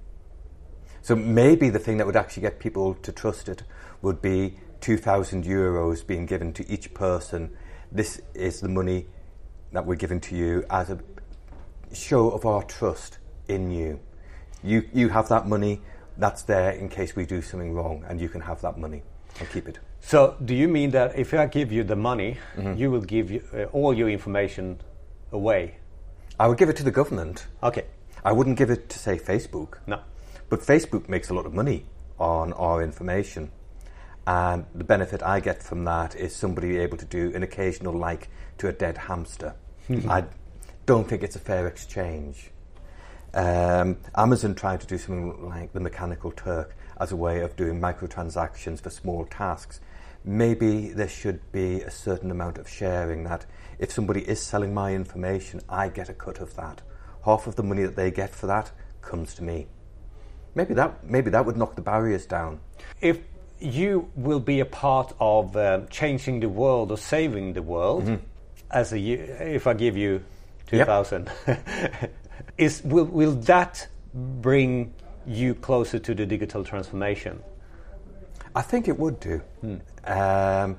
So 1.01 1.15
maybe 1.15 1.69
the 1.69 1.79
thing 1.79 1.97
that 1.97 2.07
would 2.07 2.15
actually 2.15 2.41
get 2.41 2.59
people 2.59 2.95
to 2.95 3.11
trust 3.11 3.49
it 3.49 3.63
would 4.01 4.21
be 4.21 4.57
2,000 4.83 5.43
euros 5.43 6.05
being 6.05 6.25
given 6.25 6.53
to 6.53 6.71
each 6.71 6.93
person. 6.93 7.49
This 7.91 8.21
is 8.33 8.61
the 8.61 8.69
money 8.69 9.07
that 9.71 9.85
we're 9.85 9.95
giving 9.95 10.19
to 10.21 10.35
you 10.35 10.65
as 10.69 10.89
a 10.89 10.99
show 11.93 12.29
of 12.29 12.45
our 12.45 12.63
trust 12.63 13.17
in 13.47 13.71
you 13.71 13.99
you, 14.63 14.87
you 14.93 15.09
have 15.09 15.29
that 15.29 15.47
money 15.47 15.81
that's 16.17 16.43
there 16.43 16.71
in 16.71 16.89
case 16.89 17.15
we 17.15 17.25
do 17.25 17.41
something 17.41 17.73
wrong, 17.73 18.05
and 18.07 18.19
you 18.19 18.29
can 18.29 18.41
have 18.41 18.61
that 18.61 18.77
money 18.77 19.03
and 19.39 19.49
keep 19.49 19.67
it. 19.67 19.79
So, 19.99 20.35
do 20.43 20.53
you 20.53 20.67
mean 20.67 20.91
that 20.91 21.17
if 21.17 21.33
I 21.33 21.45
give 21.47 21.71
you 21.71 21.83
the 21.83 21.95
money, 21.95 22.37
mm-hmm. 22.55 22.77
you 22.77 22.91
will 22.91 23.01
give 23.01 23.31
you, 23.31 23.43
uh, 23.53 23.63
all 23.65 23.93
your 23.93 24.09
information 24.09 24.79
away? 25.31 25.77
I 26.39 26.47
would 26.47 26.57
give 26.57 26.69
it 26.69 26.75
to 26.77 26.83
the 26.83 26.91
government. 26.91 27.47
Okay. 27.61 27.85
I 28.23 28.31
wouldn't 28.31 28.57
give 28.57 28.69
it 28.69 28.89
to, 28.89 28.99
say, 28.99 29.17
Facebook. 29.17 29.77
No. 29.87 30.01
But 30.49 30.61
Facebook 30.61 31.09
makes 31.09 31.29
a 31.29 31.33
lot 31.33 31.45
of 31.45 31.53
money 31.53 31.85
on 32.19 32.53
our 32.53 32.83
information. 32.83 33.51
And 34.25 34.65
the 34.73 34.83
benefit 34.83 35.21
I 35.21 35.39
get 35.39 35.61
from 35.61 35.83
that 35.85 36.15
is 36.15 36.35
somebody 36.35 36.77
able 36.77 36.97
to 36.97 37.05
do 37.05 37.31
an 37.35 37.43
occasional 37.43 37.93
like 37.93 38.29
to 38.59 38.67
a 38.67 38.71
dead 38.71 38.97
hamster. 38.97 39.55
I 40.07 40.25
don't 40.85 41.07
think 41.07 41.23
it's 41.23 41.35
a 41.35 41.39
fair 41.39 41.67
exchange. 41.67 42.51
Um, 43.33 43.97
Amazon 44.15 44.55
tried 44.55 44.81
to 44.81 44.87
do 44.87 44.97
something 44.97 45.49
like 45.49 45.73
the 45.73 45.79
Mechanical 45.79 46.31
Turk 46.31 46.75
as 46.99 47.11
a 47.11 47.15
way 47.15 47.41
of 47.41 47.55
doing 47.55 47.81
microtransactions 47.81 48.79
for 48.79 48.89
small 48.89 49.25
tasks. 49.25 49.81
maybe 50.23 50.89
there 50.93 51.07
should 51.07 51.51
be 51.51 51.81
a 51.81 51.91
certain 51.91 52.31
amount 52.31 52.57
of 52.57 52.69
sharing 52.69 53.23
that 53.25 53.45
if 53.79 53.91
somebody 53.91 54.21
is 54.21 54.41
selling 54.41 54.73
my 54.73 54.93
information, 54.93 55.61
I 55.67 55.89
get 55.89 56.09
a 56.09 56.13
cut 56.13 56.39
of 56.39 56.55
that. 56.55 56.81
Half 57.25 57.47
of 57.47 57.55
the 57.55 57.63
money 57.63 57.83
that 57.83 57.95
they 57.95 58.11
get 58.11 58.33
for 58.33 58.47
that 58.47 58.71
comes 59.01 59.33
to 59.35 59.43
me. 59.43 59.67
Maybe 60.55 60.73
that, 60.75 61.03
maybe 61.03 61.29
that 61.31 61.45
would 61.45 61.57
knock 61.57 61.75
the 61.75 61.81
barriers 61.81 62.25
down. 62.25 62.59
If 63.01 63.19
you 63.63 64.11
will 64.15 64.41
be 64.41 64.59
a 64.59 64.65
part 64.65 65.13
of 65.19 65.55
uh, 65.55 65.81
changing 65.89 66.41
the 66.41 66.49
world 66.49 66.91
or 66.91 66.97
saving 66.97 67.53
the 67.53 67.61
world, 67.61 68.03
mm-hmm. 68.03 68.25
as 68.69 68.91
a 68.91 68.99
if 68.99 69.67
I 69.67 69.73
give 69.73 69.95
you 69.95 70.23
two 70.67 70.83
thousand, 70.83 71.31
yep. 71.47 72.11
is 72.57 72.83
will 72.83 73.05
will 73.05 73.31
that 73.31 73.87
bring 74.13 74.93
you 75.25 75.55
closer 75.55 75.97
to 75.97 76.13
the 76.13 76.25
digital 76.25 76.65
transformation? 76.65 77.41
I 78.53 78.61
think 78.61 78.87
it 78.87 78.99
would 78.99 79.19
do. 79.19 79.37
Hmm. 79.61 79.77
Um, 80.05 80.77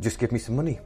just 0.00 0.18
give 0.18 0.30
me 0.30 0.38
some 0.38 0.56
money. 0.56 0.78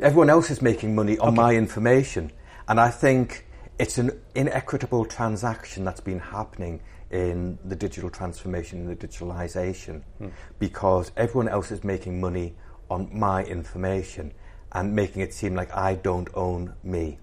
Everyone 0.00 0.30
else 0.30 0.50
is 0.50 0.60
making 0.60 0.94
money 0.94 1.18
on 1.18 1.28
okay. 1.28 1.36
my 1.36 1.54
information, 1.54 2.30
and 2.68 2.78
I 2.78 2.90
think 2.90 3.46
it's 3.78 3.96
an 3.96 4.20
inequitable 4.34 5.06
transaction 5.06 5.84
that's 5.84 6.00
been 6.00 6.20
happening 6.20 6.80
in 7.10 7.58
the 7.64 7.76
digital 7.76 8.10
transformation 8.10 8.80
and 8.80 8.88
the 8.88 9.06
digitalization 9.06 10.02
because 10.58 11.10
everyone 11.16 11.48
else 11.48 11.70
is 11.70 11.82
making 11.82 12.20
money 12.20 12.54
on 12.90 13.08
my 13.12 13.44
information 13.44 14.32
and 14.72 14.94
making 14.94 15.22
it 15.22 15.32
seem 15.32 15.54
like 15.54 15.74
I 15.74 15.94
don't 15.94 16.28
own 16.34 16.74
me. 16.82 17.18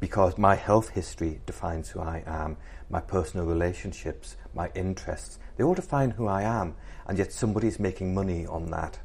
Because 0.00 0.36
my 0.36 0.54
health 0.54 0.90
history 0.90 1.40
defines 1.46 1.88
who 1.88 2.00
I 2.00 2.22
am, 2.26 2.56
my 2.90 3.00
personal 3.00 3.46
relationships, 3.46 4.36
my 4.54 4.70
interests, 4.74 5.38
they 5.56 5.64
all 5.64 5.74
define 5.74 6.10
who 6.10 6.26
I 6.26 6.42
am, 6.42 6.74
and 7.06 7.16
yet 7.16 7.32
somebody's 7.32 7.78
making 7.78 8.12
money 8.12 8.46
on 8.46 8.70
that. 8.70 8.98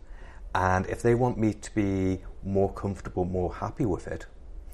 And 0.56 0.88
if 0.88 1.02
they 1.02 1.16
want 1.16 1.38
me 1.38 1.54
to 1.54 1.76
be 1.76 2.22
more 2.44 2.74
comfortable, 2.74 3.24
more 3.24 3.54
happy 3.54 3.86
with 3.86 4.08
it, 4.08 4.26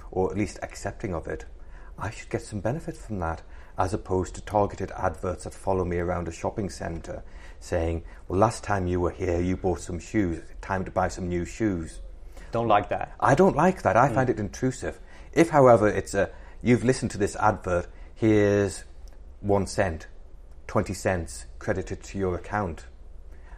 or 0.10 0.32
at 0.32 0.38
least 0.38 0.58
accepting 0.64 1.14
of 1.14 1.28
it, 1.28 1.46
I 1.98 2.10
should 2.10 2.30
get 2.30 2.42
some 2.42 2.60
benefit 2.60 2.98
from 2.98 3.20
that 3.20 3.42
as 3.78 3.94
opposed 3.94 4.36
to 4.36 4.42
targeted 4.42 4.92
adverts 4.92 5.44
that 5.44 5.54
follow 5.54 5.86
me 5.86 5.98
around 5.98 6.28
a 6.28 6.32
shopping 6.32 6.70
centre 6.70 7.24
saying, 7.60 8.04
Well, 8.28 8.40
last 8.40 8.64
time 8.64 8.88
you 8.88 9.00
were 9.00 9.12
here, 9.12 9.40
you 9.40 9.58
bought 9.58 9.80
some 9.80 10.00
shoes. 10.00 10.42
Time 10.62 10.86
to 10.86 10.92
buy 10.92 11.08
some 11.08 11.28
new 11.28 11.46
shoes. 11.46 12.02
Don't 12.52 12.68
like 12.68 12.90
that. 12.90 13.14
I 13.20 13.36
don't 13.36 13.56
like 13.56 13.82
that. 13.82 13.98
I 13.98 14.10
mm. 14.10 14.14
find 14.14 14.30
it 14.30 14.40
intrusive. 14.40 15.00
If, 15.34 15.50
however, 15.50 15.88
it's 15.88 16.14
a 16.14 16.30
you've 16.62 16.84
listened 16.84 17.12
to 17.12 17.18
this 17.18 17.36
advert, 17.36 17.88
here's 18.14 18.86
one 19.42 19.68
cent, 19.68 20.08
20 20.68 20.94
cents 20.94 21.46
credited 21.60 22.02
to 22.04 22.18
your 22.18 22.36
account, 22.36 22.86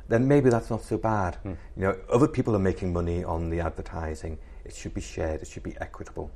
then 0.08 0.28
maybe 0.28 0.50
that's 0.50 0.70
not 0.70 0.84
so 0.84 0.98
bad. 0.98 1.38
Mm. 1.44 1.58
You 1.76 1.82
know, 1.84 1.98
other 2.10 2.28
people 2.28 2.56
are 2.56 2.60
making 2.60 2.94
money 2.94 3.24
on 3.24 3.50
the 3.50 3.60
advertising. 3.60 4.40
It 4.66 4.76
should 4.76 4.94
be 4.94 5.02
shared. 5.02 5.42
It 5.42 5.48
should 5.48 5.64
be 5.64 5.76
equitable. 5.80 6.32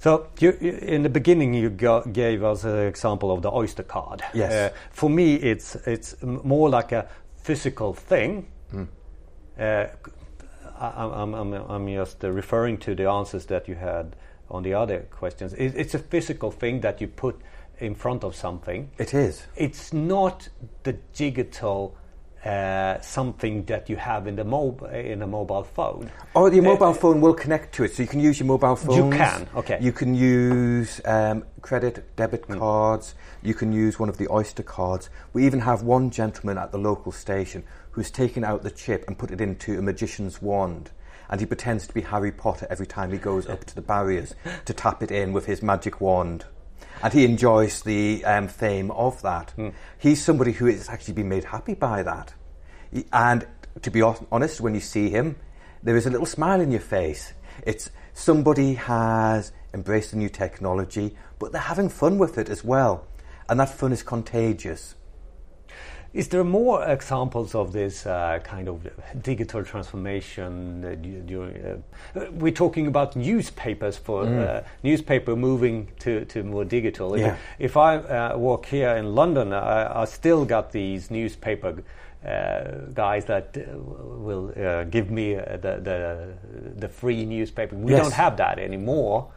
So 0.00 0.28
you, 0.40 0.52
in 0.52 1.02
the 1.02 1.10
beginning, 1.10 1.52
you 1.52 1.68
gave 1.68 2.42
us 2.42 2.64
an 2.64 2.78
example 2.86 3.30
of 3.30 3.42
the 3.42 3.52
Oyster 3.52 3.82
card. 3.82 4.22
Yes. 4.32 4.52
Uh, 4.52 4.76
for 4.90 5.10
me, 5.10 5.34
it's 5.34 5.76
it's 5.86 6.16
more 6.22 6.70
like 6.70 6.92
a 6.92 7.06
physical 7.36 7.92
thing. 7.92 8.46
Mm. 8.72 8.88
Uh, 9.58 9.86
I, 10.78 11.22
am 11.22 11.34
I'm, 11.34 11.52
I'm 11.52 11.86
just 11.88 12.22
referring 12.22 12.78
to 12.78 12.94
the 12.94 13.10
answers 13.10 13.44
that 13.46 13.68
you 13.68 13.74
had 13.74 14.16
on 14.50 14.62
the 14.62 14.72
other 14.72 15.00
questions. 15.10 15.52
It, 15.52 15.74
it's 15.76 15.94
a 15.94 15.98
physical 15.98 16.50
thing 16.50 16.80
that 16.80 17.02
you 17.02 17.06
put 17.06 17.38
in 17.78 17.94
front 17.94 18.24
of 18.24 18.34
something. 18.34 18.90
It 18.96 19.12
is. 19.12 19.46
It's 19.54 19.92
not 19.92 20.48
the 20.82 20.94
digital 21.12 21.94
uh, 22.44 22.98
something 23.00 23.64
that 23.66 23.90
you 23.90 23.96
have 23.96 24.26
in 24.26 24.36
the 24.36 24.44
mob 24.44 24.82
in 24.94 25.22
a 25.22 25.26
mobile 25.26 25.64
phone. 25.64 26.10
Oh, 26.34 26.50
your 26.50 26.62
mobile 26.62 26.88
uh, 26.88 26.94
phone 26.94 27.20
will 27.20 27.34
connect 27.34 27.74
to 27.74 27.84
it, 27.84 27.94
so 27.94 28.02
you 28.02 28.08
can 28.08 28.20
use 28.20 28.40
your 28.40 28.46
mobile 28.46 28.76
phone. 28.76 29.12
You 29.12 29.16
can, 29.16 29.48
okay. 29.54 29.78
You 29.80 29.92
can 29.92 30.14
use 30.14 31.00
um, 31.04 31.44
credit, 31.60 32.16
debit 32.16 32.48
mm. 32.48 32.58
cards. 32.58 33.14
You 33.42 33.54
can 33.54 33.72
use 33.72 33.98
one 33.98 34.08
of 34.08 34.16
the 34.16 34.28
Oyster 34.30 34.62
cards. 34.62 35.10
We 35.32 35.44
even 35.44 35.60
have 35.60 35.82
one 35.82 36.10
gentleman 36.10 36.56
at 36.56 36.72
the 36.72 36.78
local 36.78 37.12
station 37.12 37.64
who's 37.90 38.10
taken 38.10 38.44
out 38.44 38.62
the 38.62 38.70
chip 38.70 39.04
and 39.06 39.18
put 39.18 39.30
it 39.30 39.40
into 39.40 39.78
a 39.78 39.82
magician's 39.82 40.40
wand. 40.40 40.90
And 41.28 41.40
he 41.40 41.46
pretends 41.46 41.86
to 41.86 41.94
be 41.94 42.00
Harry 42.00 42.32
Potter 42.32 42.66
every 42.70 42.86
time 42.86 43.12
he 43.12 43.18
goes 43.18 43.46
up 43.46 43.64
to 43.66 43.74
the 43.74 43.82
barriers 43.82 44.34
to 44.64 44.74
tap 44.74 45.02
it 45.02 45.10
in 45.10 45.32
with 45.32 45.46
his 45.46 45.62
magic 45.62 46.00
wand 46.00 46.44
and 47.02 47.12
he 47.12 47.24
enjoys 47.24 47.82
the 47.82 48.24
um, 48.24 48.48
fame 48.48 48.90
of 48.90 49.20
that. 49.22 49.54
Mm. 49.56 49.72
He's 49.98 50.22
somebody 50.22 50.52
who 50.52 50.66
has 50.66 50.88
actually 50.88 51.14
been 51.14 51.28
made 51.28 51.44
happy 51.44 51.74
by 51.74 52.02
that. 52.02 52.34
And 53.12 53.46
to 53.82 53.90
be 53.90 54.02
honest, 54.02 54.60
when 54.60 54.74
you 54.74 54.80
see 54.80 55.10
him, 55.10 55.36
there 55.82 55.96
is 55.96 56.06
a 56.06 56.10
little 56.10 56.26
smile 56.26 56.60
in 56.60 56.70
your 56.70 56.80
face. 56.80 57.32
It's 57.64 57.90
somebody 58.12 58.74
has 58.74 59.52
embraced 59.72 60.10
the 60.10 60.16
new 60.16 60.28
technology, 60.28 61.16
but 61.38 61.52
they're 61.52 61.60
having 61.60 61.88
fun 61.88 62.18
with 62.18 62.36
it 62.36 62.48
as 62.48 62.64
well. 62.64 63.06
And 63.48 63.58
that 63.60 63.70
fun 63.70 63.92
is 63.92 64.02
contagious. 64.02 64.94
Is 66.12 66.26
there 66.28 66.42
more 66.42 66.84
examples 66.84 67.54
of 67.54 67.72
this 67.72 68.04
uh, 68.04 68.40
kind 68.42 68.68
of 68.68 68.84
digital 69.22 69.64
transformation? 69.64 70.84
Uh, 70.84 72.18
uh, 72.18 72.26
we're 72.32 72.52
talking 72.52 72.88
about 72.88 73.14
newspapers 73.14 73.96
for 73.96 74.24
mm. 74.24 74.40
Uh, 74.40 74.62
newspaper 74.82 75.36
moving 75.36 75.86
to, 76.00 76.24
to 76.24 76.42
more 76.42 76.64
digital. 76.64 77.16
Yeah. 77.16 77.36
If, 77.58 77.70
if 77.70 77.76
I 77.76 77.96
uh, 77.98 78.36
walk 78.36 78.66
here 78.66 78.90
in 78.96 79.14
London, 79.14 79.52
I, 79.52 80.02
I 80.02 80.04
still 80.06 80.44
got 80.44 80.72
these 80.72 81.12
newspaper 81.12 81.80
uh, 82.26 82.64
guys 82.92 83.26
that 83.26 83.56
will 83.76 84.52
give 84.90 85.12
me 85.12 85.34
the, 85.34 85.80
the, 85.80 86.34
the 86.76 86.88
free 86.88 87.24
newspaper. 87.24 87.76
We 87.76 87.92
yes. 87.92 88.02
don't 88.02 88.14
have 88.14 88.36
that 88.38 88.58
anymore 88.58 89.30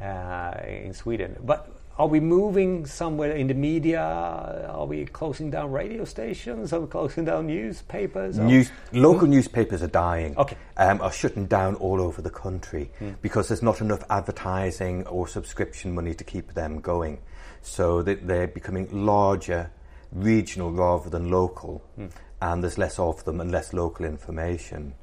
in 0.00 0.94
Sweden, 0.94 1.36
but 1.44 1.68
are 2.00 2.06
we 2.06 2.18
moving 2.18 2.86
somewhere 2.86 3.32
in 3.32 3.46
the 3.46 3.52
media? 3.52 4.00
Are 4.00 4.86
we 4.86 5.04
closing 5.04 5.50
down 5.50 5.70
radio 5.70 6.06
stations? 6.06 6.72
Are 6.72 6.80
we 6.80 6.86
closing 6.86 7.26
down 7.26 7.46
newspapers? 7.46 8.38
News, 8.38 8.70
local 8.94 9.26
mm. 9.28 9.32
newspapers 9.32 9.82
are 9.82 9.86
dying. 9.86 10.34
Okay. 10.38 10.56
Um, 10.78 11.02
are 11.02 11.12
shutting 11.12 11.44
down 11.44 11.74
all 11.74 12.00
over 12.00 12.22
the 12.22 12.30
country 12.30 12.90
mm. 13.00 13.16
because 13.20 13.48
there's 13.48 13.62
not 13.62 13.82
enough 13.82 14.02
advertising 14.08 15.06
or 15.08 15.28
subscription 15.28 15.94
money 15.94 16.14
to 16.14 16.24
keep 16.24 16.54
them 16.54 16.80
going. 16.80 17.18
So 17.60 18.00
they're 18.00 18.46
becoming 18.46 18.88
larger, 19.04 19.70
regional 20.10 20.72
rather 20.72 21.10
than 21.10 21.30
local, 21.30 21.84
mm. 21.98 22.10
and 22.40 22.62
there's 22.62 22.78
less 22.78 22.98
of 22.98 23.22
them 23.24 23.42
and 23.42 23.52
less 23.52 23.74
local 23.74 24.06
information. 24.06 24.94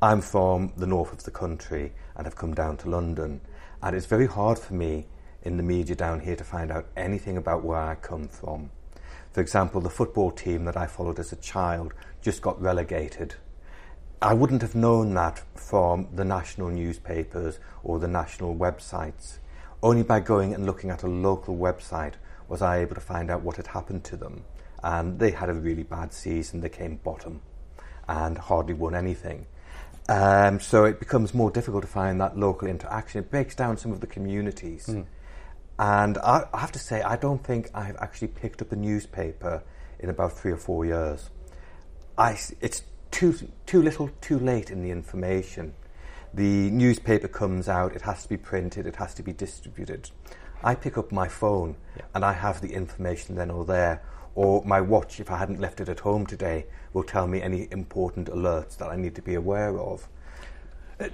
I'm 0.00 0.22
from 0.22 0.72
the 0.78 0.86
north 0.86 1.12
of 1.12 1.22
the 1.24 1.30
country 1.30 1.92
and 2.16 2.26
have 2.26 2.36
come 2.36 2.54
down 2.54 2.78
to 2.78 2.88
London, 2.88 3.42
and 3.82 3.94
it's 3.94 4.06
very 4.06 4.26
hard 4.26 4.58
for 4.58 4.72
me 4.72 5.04
in 5.46 5.56
the 5.56 5.62
media 5.62 5.94
down 5.94 6.18
here 6.20 6.34
to 6.34 6.42
find 6.42 6.72
out 6.72 6.86
anything 6.96 7.36
about 7.36 7.62
where 7.62 7.78
I 7.78 7.94
come 7.94 8.26
from. 8.26 8.70
For 9.32 9.40
example, 9.40 9.80
the 9.80 9.88
football 9.88 10.32
team 10.32 10.64
that 10.64 10.76
I 10.76 10.86
followed 10.86 11.20
as 11.20 11.32
a 11.32 11.36
child 11.36 11.94
just 12.20 12.42
got 12.42 12.60
relegated. 12.60 13.36
I 14.20 14.34
wouldn't 14.34 14.62
have 14.62 14.74
known 14.74 15.14
that 15.14 15.42
from 15.54 16.08
the 16.12 16.24
national 16.24 16.70
newspapers 16.70 17.60
or 17.84 18.00
the 18.00 18.08
national 18.08 18.56
websites. 18.56 19.38
Only 19.82 20.02
by 20.02 20.20
going 20.20 20.52
and 20.52 20.66
looking 20.66 20.90
at 20.90 21.04
a 21.04 21.08
local 21.08 21.56
website 21.56 22.14
was 22.48 22.60
I 22.60 22.80
able 22.80 22.96
to 22.96 23.00
find 23.00 23.30
out 23.30 23.42
what 23.42 23.56
had 23.56 23.68
happened 23.68 24.02
to 24.04 24.16
them. 24.16 24.42
And 24.82 25.18
they 25.18 25.30
had 25.30 25.48
a 25.48 25.54
really 25.54 25.84
bad 25.84 26.12
season, 26.12 26.60
they 26.60 26.68
came 26.68 26.96
bottom 26.96 27.40
and 28.08 28.36
hardly 28.36 28.74
won 28.74 28.94
anything. 28.94 29.46
Um, 30.08 30.60
so 30.60 30.84
it 30.84 30.98
becomes 30.98 31.34
more 31.34 31.50
difficult 31.50 31.82
to 31.82 31.88
find 31.88 32.20
that 32.20 32.36
local 32.36 32.68
interaction. 32.68 33.20
It 33.20 33.30
breaks 33.30 33.54
down 33.54 33.76
some 33.76 33.92
of 33.92 34.00
the 34.00 34.06
communities. 34.06 34.86
Mm. 34.86 35.06
And 35.78 36.18
I, 36.18 36.44
I 36.52 36.60
have 36.60 36.72
to 36.72 36.78
say, 36.78 37.02
I 37.02 37.16
don't 37.16 37.44
think 37.44 37.70
I've 37.74 37.96
actually 37.96 38.28
picked 38.28 38.62
up 38.62 38.72
a 38.72 38.76
newspaper 38.76 39.62
in 39.98 40.08
about 40.08 40.32
three 40.32 40.52
or 40.52 40.56
four 40.56 40.84
years. 40.84 41.30
I, 42.16 42.38
it's 42.60 42.82
too, 43.10 43.34
too 43.66 43.82
little, 43.82 44.10
too 44.20 44.38
late 44.38 44.70
in 44.70 44.82
the 44.82 44.90
information. 44.90 45.74
The 46.32 46.70
newspaper 46.70 47.28
comes 47.28 47.68
out, 47.68 47.94
it 47.94 48.02
has 48.02 48.22
to 48.24 48.28
be 48.28 48.36
printed, 48.36 48.86
it 48.86 48.96
has 48.96 49.14
to 49.14 49.22
be 49.22 49.32
distributed. 49.32 50.10
I 50.62 50.74
pick 50.74 50.98
up 50.98 51.12
my 51.12 51.28
phone 51.28 51.76
yeah. 51.96 52.02
and 52.14 52.24
I 52.24 52.32
have 52.32 52.60
the 52.60 52.72
information 52.72 53.34
then 53.34 53.50
or 53.50 53.64
there. 53.64 54.02
Or 54.34 54.62
my 54.64 54.82
watch, 54.82 55.18
if 55.18 55.30
I 55.30 55.38
hadn't 55.38 55.60
left 55.60 55.80
it 55.80 55.88
at 55.88 56.00
home 56.00 56.26
today, 56.26 56.66
will 56.92 57.04
tell 57.04 57.26
me 57.26 57.40
any 57.40 57.68
important 57.70 58.28
alerts 58.28 58.76
that 58.78 58.88
I 58.88 58.96
need 58.96 59.14
to 59.14 59.22
be 59.22 59.34
aware 59.34 59.78
of. 59.78 60.08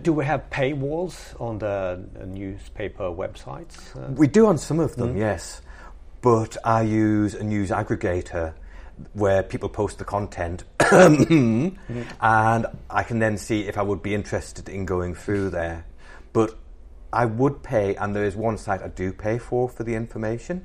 Do 0.03 0.13
we 0.13 0.25
have 0.25 0.49
paywalls 0.51 1.41
on 1.41 1.59
the 1.59 2.01
newspaper 2.25 3.05
websites? 3.05 3.97
Uh, 3.97 4.13
we 4.13 4.29
do 4.29 4.47
on 4.47 4.57
some 4.57 4.79
of 4.79 4.95
them, 4.95 5.15
mm. 5.15 5.19
yes. 5.19 5.61
But 6.21 6.57
I 6.65 6.83
use 6.83 7.35
a 7.35 7.43
news 7.43 7.71
aggregator 7.71 8.55
where 9.15 9.43
people 9.43 9.69
post 9.69 9.99
the 9.99 10.05
content 10.05 10.63
mm. 10.79 11.77
and 12.21 12.67
I 12.91 13.03
can 13.03 13.19
then 13.19 13.37
see 13.37 13.63
if 13.63 13.77
I 13.77 13.83
would 13.83 14.03
be 14.03 14.15
interested 14.15 14.69
in 14.69 14.85
going 14.85 15.17
through 15.17 15.51
there. 15.51 15.85
But 16.33 16.57
I 17.13 17.27
would 17.27 17.65
pay, 17.65 17.97
and 17.97 18.15
there 18.15 18.25
is 18.25 18.37
one 18.37 18.59
site 18.59 18.83
I 18.83 18.89
do 18.89 19.13
pay 19.13 19.39
for 19.39 19.69
for 19.69 19.83
the 19.83 19.95
information, 19.95 20.65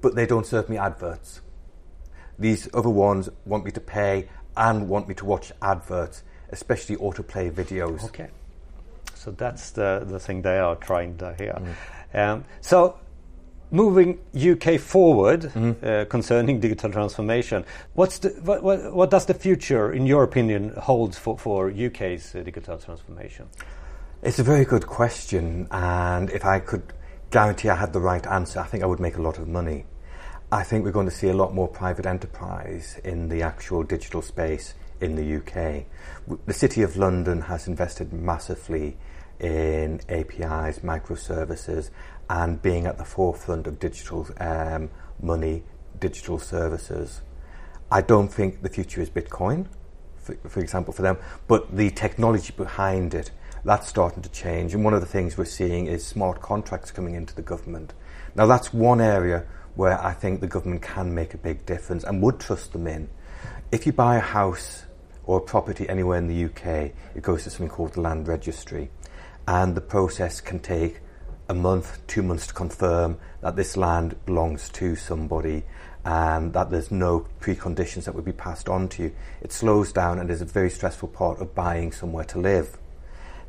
but 0.00 0.14
they 0.14 0.26
don't 0.26 0.46
serve 0.46 0.68
me 0.68 0.78
adverts. 0.78 1.40
These 2.38 2.68
other 2.72 2.88
ones 2.88 3.28
want 3.44 3.64
me 3.64 3.72
to 3.72 3.80
pay 3.80 4.28
and 4.56 4.88
want 4.88 5.08
me 5.08 5.14
to 5.16 5.24
watch 5.24 5.50
adverts 5.60 6.22
especially 6.50 6.96
autoplay 6.96 7.50
videos. 7.50 8.04
Okay. 8.04 8.28
So 9.14 9.30
that's 9.32 9.70
the, 9.70 10.04
the 10.06 10.20
thing 10.20 10.42
they 10.42 10.58
are 10.58 10.76
trying 10.76 11.16
to 11.18 11.34
hear. 11.34 11.60
Um, 12.14 12.44
so 12.60 12.98
moving 13.70 14.18
UK 14.34 14.80
forward 14.80 15.42
Mm-hmm. 15.42 15.84
uh, 15.84 16.04
concerning 16.06 16.60
digital 16.60 16.90
transformation, 16.90 17.64
what's 17.94 18.18
the, 18.20 18.30
what, 18.42 18.62
what, 18.62 18.92
what 18.94 19.10
does 19.10 19.26
the 19.26 19.34
future, 19.34 19.92
in 19.92 20.06
your 20.06 20.22
opinion, 20.22 20.72
hold 20.78 21.14
for, 21.14 21.36
for 21.38 21.68
UK's 21.70 22.34
uh, 22.34 22.42
digital 22.42 22.78
transformation? 22.78 23.46
It's 24.22 24.38
a 24.38 24.42
very 24.42 24.64
good 24.64 24.86
question, 24.86 25.68
and 25.70 26.30
if 26.30 26.44
I 26.44 26.60
could 26.60 26.82
guarantee 27.30 27.68
I 27.68 27.76
had 27.76 27.92
the 27.92 28.00
right 28.00 28.26
answer, 28.26 28.60
I 28.60 28.64
think 28.64 28.82
I 28.82 28.86
would 28.86 29.00
make 29.00 29.16
a 29.16 29.22
lot 29.22 29.38
of 29.38 29.46
money. 29.48 29.84
I 30.50 30.62
think 30.62 30.84
we're 30.84 30.92
going 30.92 31.08
to 31.08 31.14
see 31.14 31.28
a 31.28 31.34
lot 31.34 31.52
more 31.54 31.68
private 31.68 32.06
enterprise 32.06 32.98
in 33.04 33.28
the 33.28 33.42
actual 33.42 33.82
digital 33.82 34.22
space 34.22 34.74
in 35.00 35.14
the 35.14 35.36
UK. 35.36 35.84
The 36.46 36.54
City 36.54 36.82
of 36.82 36.96
London 36.96 37.42
has 37.42 37.68
invested 37.68 38.12
massively 38.12 38.96
in 39.40 40.00
APIs, 40.08 40.80
microservices, 40.80 41.90
and 42.28 42.60
being 42.60 42.86
at 42.86 42.98
the 42.98 43.04
forefront 43.04 43.66
of 43.66 43.78
digital 43.78 44.26
um, 44.38 44.90
money, 45.22 45.62
digital 45.98 46.38
services. 46.38 47.22
I 47.90 48.02
don't 48.02 48.28
think 48.28 48.62
the 48.62 48.68
future 48.68 49.00
is 49.00 49.08
Bitcoin, 49.08 49.66
for, 50.16 50.34
for 50.48 50.60
example, 50.60 50.92
for 50.92 51.02
them, 51.02 51.16
but 51.46 51.74
the 51.74 51.90
technology 51.90 52.52
behind 52.56 53.14
it, 53.14 53.30
that's 53.64 53.88
starting 53.88 54.22
to 54.22 54.28
change. 54.30 54.74
And 54.74 54.84
one 54.84 54.94
of 54.94 55.00
the 55.00 55.06
things 55.06 55.38
we're 55.38 55.44
seeing 55.46 55.86
is 55.86 56.04
smart 56.04 56.40
contracts 56.40 56.90
coming 56.90 57.14
into 57.14 57.34
the 57.34 57.42
government. 57.42 57.94
Now, 58.34 58.46
that's 58.46 58.72
one 58.72 59.00
area 59.00 59.46
where 59.74 60.00
I 60.04 60.12
think 60.12 60.40
the 60.40 60.46
government 60.46 60.82
can 60.82 61.14
make 61.14 61.34
a 61.34 61.38
big 61.38 61.64
difference 61.64 62.04
and 62.04 62.20
would 62.22 62.40
trust 62.40 62.72
them 62.72 62.86
in. 62.86 63.08
If 63.70 63.86
you 63.86 63.92
buy 63.92 64.16
a 64.16 64.20
house 64.20 64.84
or 65.28 65.38
a 65.38 65.42
property 65.42 65.86
anywhere 65.90 66.16
in 66.16 66.26
the 66.26 66.44
UK, 66.46 66.90
it 67.14 67.22
goes 67.22 67.44
to 67.44 67.50
something 67.50 67.68
called 67.68 67.92
the 67.92 68.00
land 68.00 68.26
registry. 68.26 68.90
And 69.46 69.74
the 69.74 69.82
process 69.82 70.40
can 70.40 70.58
take 70.58 71.00
a 71.50 71.54
month, 71.54 72.04
two 72.06 72.22
months 72.22 72.46
to 72.46 72.54
confirm 72.54 73.18
that 73.42 73.54
this 73.54 73.76
land 73.76 74.16
belongs 74.24 74.70
to 74.70 74.96
somebody 74.96 75.64
and 76.02 76.54
that 76.54 76.70
there's 76.70 76.90
no 76.90 77.26
preconditions 77.40 78.04
that 78.04 78.14
would 78.14 78.24
be 78.24 78.32
passed 78.32 78.70
on 78.70 78.88
to 78.88 79.02
you. 79.02 79.12
It 79.42 79.52
slows 79.52 79.92
down 79.92 80.18
and 80.18 80.30
is 80.30 80.40
a 80.40 80.46
very 80.46 80.70
stressful 80.70 81.08
part 81.08 81.40
of 81.40 81.54
buying 81.54 81.92
somewhere 81.92 82.24
to 82.24 82.38
live. 82.38 82.78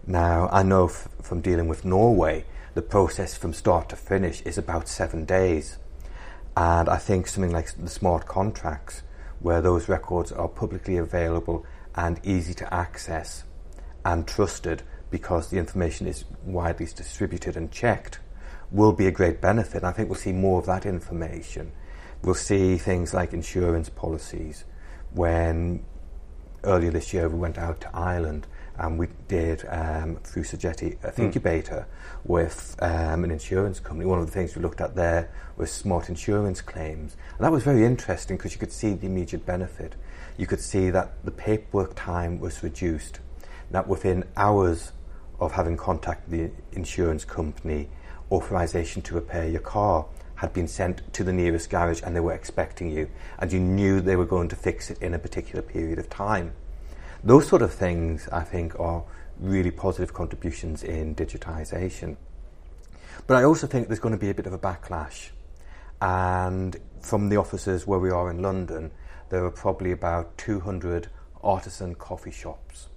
Now, 0.06 0.50
I 0.52 0.64
know 0.64 0.88
f- 0.88 1.08
from 1.22 1.40
dealing 1.40 1.70
with 1.70 1.86
Norway, 1.86 2.44
the 2.74 2.82
process 2.82 3.38
from 3.38 3.54
start 3.54 3.88
to 3.90 3.96
finish 3.96 4.42
is 4.42 4.58
about 4.58 4.90
seven 4.90 5.24
days. 5.24 5.78
And 6.58 6.90
I 6.90 6.98
think 6.98 7.28
something 7.28 7.54
like 7.54 7.72
the 7.78 7.90
smart 7.90 8.26
contracts, 8.26 9.04
where 9.40 9.62
those 9.62 9.90
records 9.90 10.32
are 10.32 10.48
publicly 10.48 10.98
available 10.98 11.66
and 11.96 12.20
easy 12.24 12.54
to 12.54 12.74
access 12.74 13.44
and 14.06 14.28
trusted 14.28 14.84
because 15.10 15.50
the 15.50 15.58
information 15.58 16.08
is 16.08 16.26
widely 16.46 16.86
distributed 16.86 17.58
and 17.58 17.72
checked, 17.72 18.20
will 18.72 18.94
be 18.94 19.08
a 19.08 19.12
great 19.12 19.42
benefit. 19.42 19.84
I 19.84 19.92
think 19.92 20.10
we'll 20.10 20.20
see 20.20 20.32
more 20.32 20.60
of 20.60 20.66
that 20.68 20.86
information. 20.86 21.72
We'll 22.22 22.36
see 22.36 22.78
things 22.78 23.14
like 23.14 23.34
insurance 23.34 23.90
policies. 23.90 24.66
When 25.12 25.84
earlier 26.64 26.92
this 26.92 27.14
year 27.14 27.28
we 27.30 27.40
went 27.40 27.58
out 27.58 27.82
to 27.82 27.96
Ireland 27.96 28.46
and 28.80 28.98
we 28.98 29.08
did 29.28 29.66
um, 29.70 30.16
through 30.24 30.44
Sogeti 30.44 30.98
a 31.04 31.12
Hmm. 31.12 31.24
incubator 31.24 31.86
with 32.24 32.76
um, 32.82 33.24
an 33.24 33.32
insurance 33.32 33.80
company. 33.80 34.06
One 34.06 34.20
of 34.20 34.26
the 34.26 34.32
things 34.32 34.56
we 34.56 34.62
looked 34.62 34.82
at 34.82 34.96
there 34.96 35.30
was 35.58 35.70
smart 35.72 36.10
insurance 36.10 36.62
claims, 36.62 37.18
and 37.38 37.46
that 37.46 37.52
was 37.52 37.64
very 37.64 37.86
interesting 37.86 38.38
because 38.38 38.54
you 38.54 38.60
could 38.60 38.72
see 38.72 38.94
the 38.94 39.06
immediate 39.06 39.46
benefit. 39.46 39.96
You 40.38 40.48
could 40.48 40.62
see 40.62 40.90
that 40.92 41.24
the 41.26 41.32
paperwork 41.32 41.94
time 41.96 42.40
was 42.40 42.64
reduced. 42.64 43.20
That 43.72 43.88
within 43.88 44.24
hours 44.38 44.94
of 45.40 45.52
having 45.52 45.78
contacted 45.78 46.32
the 46.32 46.78
insurance 46.78 47.26
company, 47.26 47.90
authorization 48.32 49.02
to 49.04 49.16
repair 49.16 49.48
your 49.48 49.62
car 49.62 50.06
had 50.36 50.54
been 50.54 50.68
sent 50.68 51.12
to 51.14 51.24
the 51.24 51.34
nearest 51.34 51.70
garage 51.70 52.02
and 52.02 52.16
they 52.16 52.20
were 52.22 52.34
expecting 52.34 52.90
you, 52.90 53.10
and 53.40 53.52
you 53.52 53.60
knew 53.60 54.00
they 54.00 54.16
were 54.16 54.26
going 54.26 54.48
to 54.48 54.56
fix 54.56 54.90
it 54.90 54.98
in 55.02 55.14
a 55.14 55.20
particular 55.20 55.62
period 55.62 56.00
of 56.00 56.10
time. 56.10 56.54
Those 57.24 57.48
sort 57.48 57.62
of 57.62 57.74
things, 57.74 58.30
I 58.32 58.44
think, 58.44 58.80
are 58.80 59.04
really 59.40 59.72
positive 59.72 60.14
contributions 60.14 60.84
in 60.84 61.16
digitisation. 61.16 62.16
But 63.28 63.36
I 63.36 63.44
also 63.44 63.68
think 63.68 63.88
there's 63.88 64.00
going 64.00 64.14
to 64.14 64.20
be 64.20 64.30
a 64.30 64.34
bit 64.34 64.48
of 64.48 64.54
a 64.54 64.58
backlash. 64.58 65.32
And 66.02 66.78
from 67.02 67.28
the 67.28 67.36
offices 67.36 67.86
where 67.86 68.00
we 68.00 68.10
are 68.10 68.32
in 68.32 68.42
London, 68.42 68.92
there 69.30 69.44
are 69.44 69.52
probably 69.52 69.92
about 69.92 70.38
200 70.38 71.10
artisan 71.44 71.96
coffee 71.96 72.32
shops. 72.32 72.88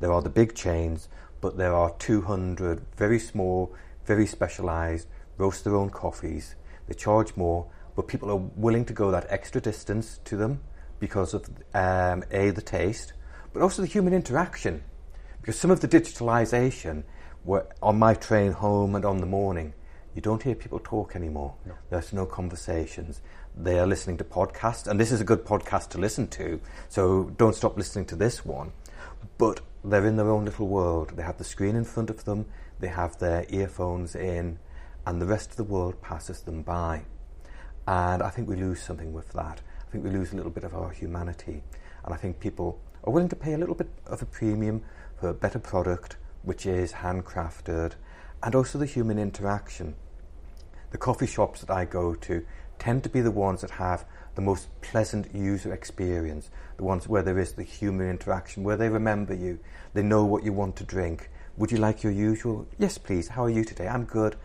There 0.00 0.12
are 0.12 0.20
the 0.20 0.28
big 0.28 0.54
chains, 0.54 1.08
but 1.40 1.56
there 1.56 1.74
are 1.74 1.94
200 1.98 2.82
very 2.96 3.18
small, 3.18 3.74
very 4.04 4.26
specialised, 4.26 5.08
roast 5.38 5.64
their 5.64 5.74
own 5.74 5.88
coffees. 5.88 6.54
They 6.86 6.94
charge 6.94 7.34
more, 7.34 7.66
but 7.96 8.08
people 8.08 8.30
are 8.30 8.36
willing 8.36 8.84
to 8.84 8.92
go 8.92 9.10
that 9.10 9.26
extra 9.30 9.60
distance 9.60 10.20
to 10.24 10.36
them 10.36 10.60
because 11.00 11.32
of 11.32 11.48
um, 11.72 12.24
A, 12.30 12.50
the 12.50 12.62
taste, 12.62 13.14
but 13.58 13.64
also 13.64 13.82
the 13.82 13.88
human 13.88 14.14
interaction. 14.14 14.84
Because 15.40 15.58
some 15.58 15.72
of 15.72 15.80
the 15.80 15.88
digitalisation, 15.88 17.02
were 17.44 17.66
on 17.82 17.98
my 17.98 18.14
train 18.14 18.52
home 18.52 18.94
and 18.94 19.04
on 19.04 19.18
the 19.18 19.26
morning, 19.26 19.74
you 20.14 20.22
don't 20.22 20.44
hear 20.44 20.54
people 20.54 20.78
talk 20.78 21.16
anymore. 21.16 21.56
There's 21.90 22.12
no 22.12 22.24
conversations. 22.24 23.20
They 23.56 23.80
are 23.80 23.86
listening 23.86 24.16
to 24.18 24.24
podcasts, 24.24 24.86
and 24.86 25.00
this 25.00 25.10
is 25.10 25.20
a 25.20 25.24
good 25.24 25.44
podcast 25.44 25.88
to 25.90 25.98
listen 25.98 26.28
to, 26.28 26.60
so 26.88 27.32
don't 27.36 27.56
stop 27.56 27.76
listening 27.76 28.04
to 28.06 28.16
this 28.16 28.44
one. 28.44 28.70
But 29.38 29.60
they're 29.82 30.06
in 30.06 30.14
their 30.14 30.30
own 30.30 30.44
little 30.44 30.68
world. 30.68 31.16
They 31.16 31.24
have 31.24 31.38
the 31.38 31.42
screen 31.42 31.74
in 31.74 31.84
front 31.84 32.10
of 32.10 32.24
them, 32.24 32.46
they 32.78 32.86
have 32.86 33.18
their 33.18 33.44
earphones 33.48 34.14
in, 34.14 34.60
and 35.04 35.20
the 35.20 35.26
rest 35.26 35.50
of 35.50 35.56
the 35.56 35.64
world 35.64 36.00
passes 36.00 36.42
them 36.42 36.62
by. 36.62 37.02
And 37.88 38.22
I 38.22 38.30
think 38.30 38.48
we 38.48 38.54
lose 38.54 38.80
something 38.80 39.12
with 39.12 39.32
that. 39.32 39.62
I 39.88 39.90
think 39.90 40.04
we 40.04 40.10
lose 40.10 40.32
a 40.32 40.36
little 40.36 40.52
bit 40.52 40.62
of 40.62 40.76
our 40.76 40.90
humanity. 40.90 41.64
And 42.04 42.14
I 42.14 42.16
think 42.16 42.38
people 42.38 42.78
are 43.08 43.10
willing 43.10 43.28
to 43.30 43.36
pay 43.36 43.54
a 43.54 43.58
little 43.58 43.74
bit 43.74 43.88
of 44.06 44.20
a 44.20 44.26
premium 44.26 44.82
for 45.18 45.30
a 45.30 45.34
better 45.34 45.58
product, 45.58 46.18
which 46.42 46.66
is 46.66 46.92
handcrafted, 46.92 47.94
and 48.42 48.54
also 48.54 48.76
the 48.76 48.84
human 48.84 49.18
interaction. 49.18 49.94
The 50.90 50.98
coffee 50.98 51.26
shops 51.26 51.62
that 51.62 51.70
I 51.70 51.86
go 51.86 52.14
to 52.14 52.44
tend 52.78 53.02
to 53.04 53.08
be 53.08 53.22
the 53.22 53.30
ones 53.30 53.62
that 53.62 53.70
have 53.70 54.04
the 54.34 54.42
most 54.42 54.68
pleasant 54.82 55.34
user 55.34 55.72
experience, 55.72 56.50
the 56.76 56.84
ones 56.84 57.08
where 57.08 57.22
there 57.22 57.38
is 57.38 57.52
the 57.52 57.62
human 57.62 58.10
interaction, 58.10 58.62
where 58.62 58.76
they 58.76 58.90
remember 58.90 59.32
you, 59.32 59.58
they 59.94 60.02
know 60.02 60.26
what 60.26 60.44
you 60.44 60.52
want 60.52 60.76
to 60.76 60.84
drink. 60.84 61.30
Would 61.56 61.72
you 61.72 61.78
like 61.78 62.02
your 62.02 62.12
usual? 62.12 62.68
Yes, 62.78 62.98
please. 62.98 63.28
How 63.28 63.44
are 63.44 63.50
you 63.50 63.64
today? 63.64 63.88
I'm 63.88 64.04
good. 64.04 64.36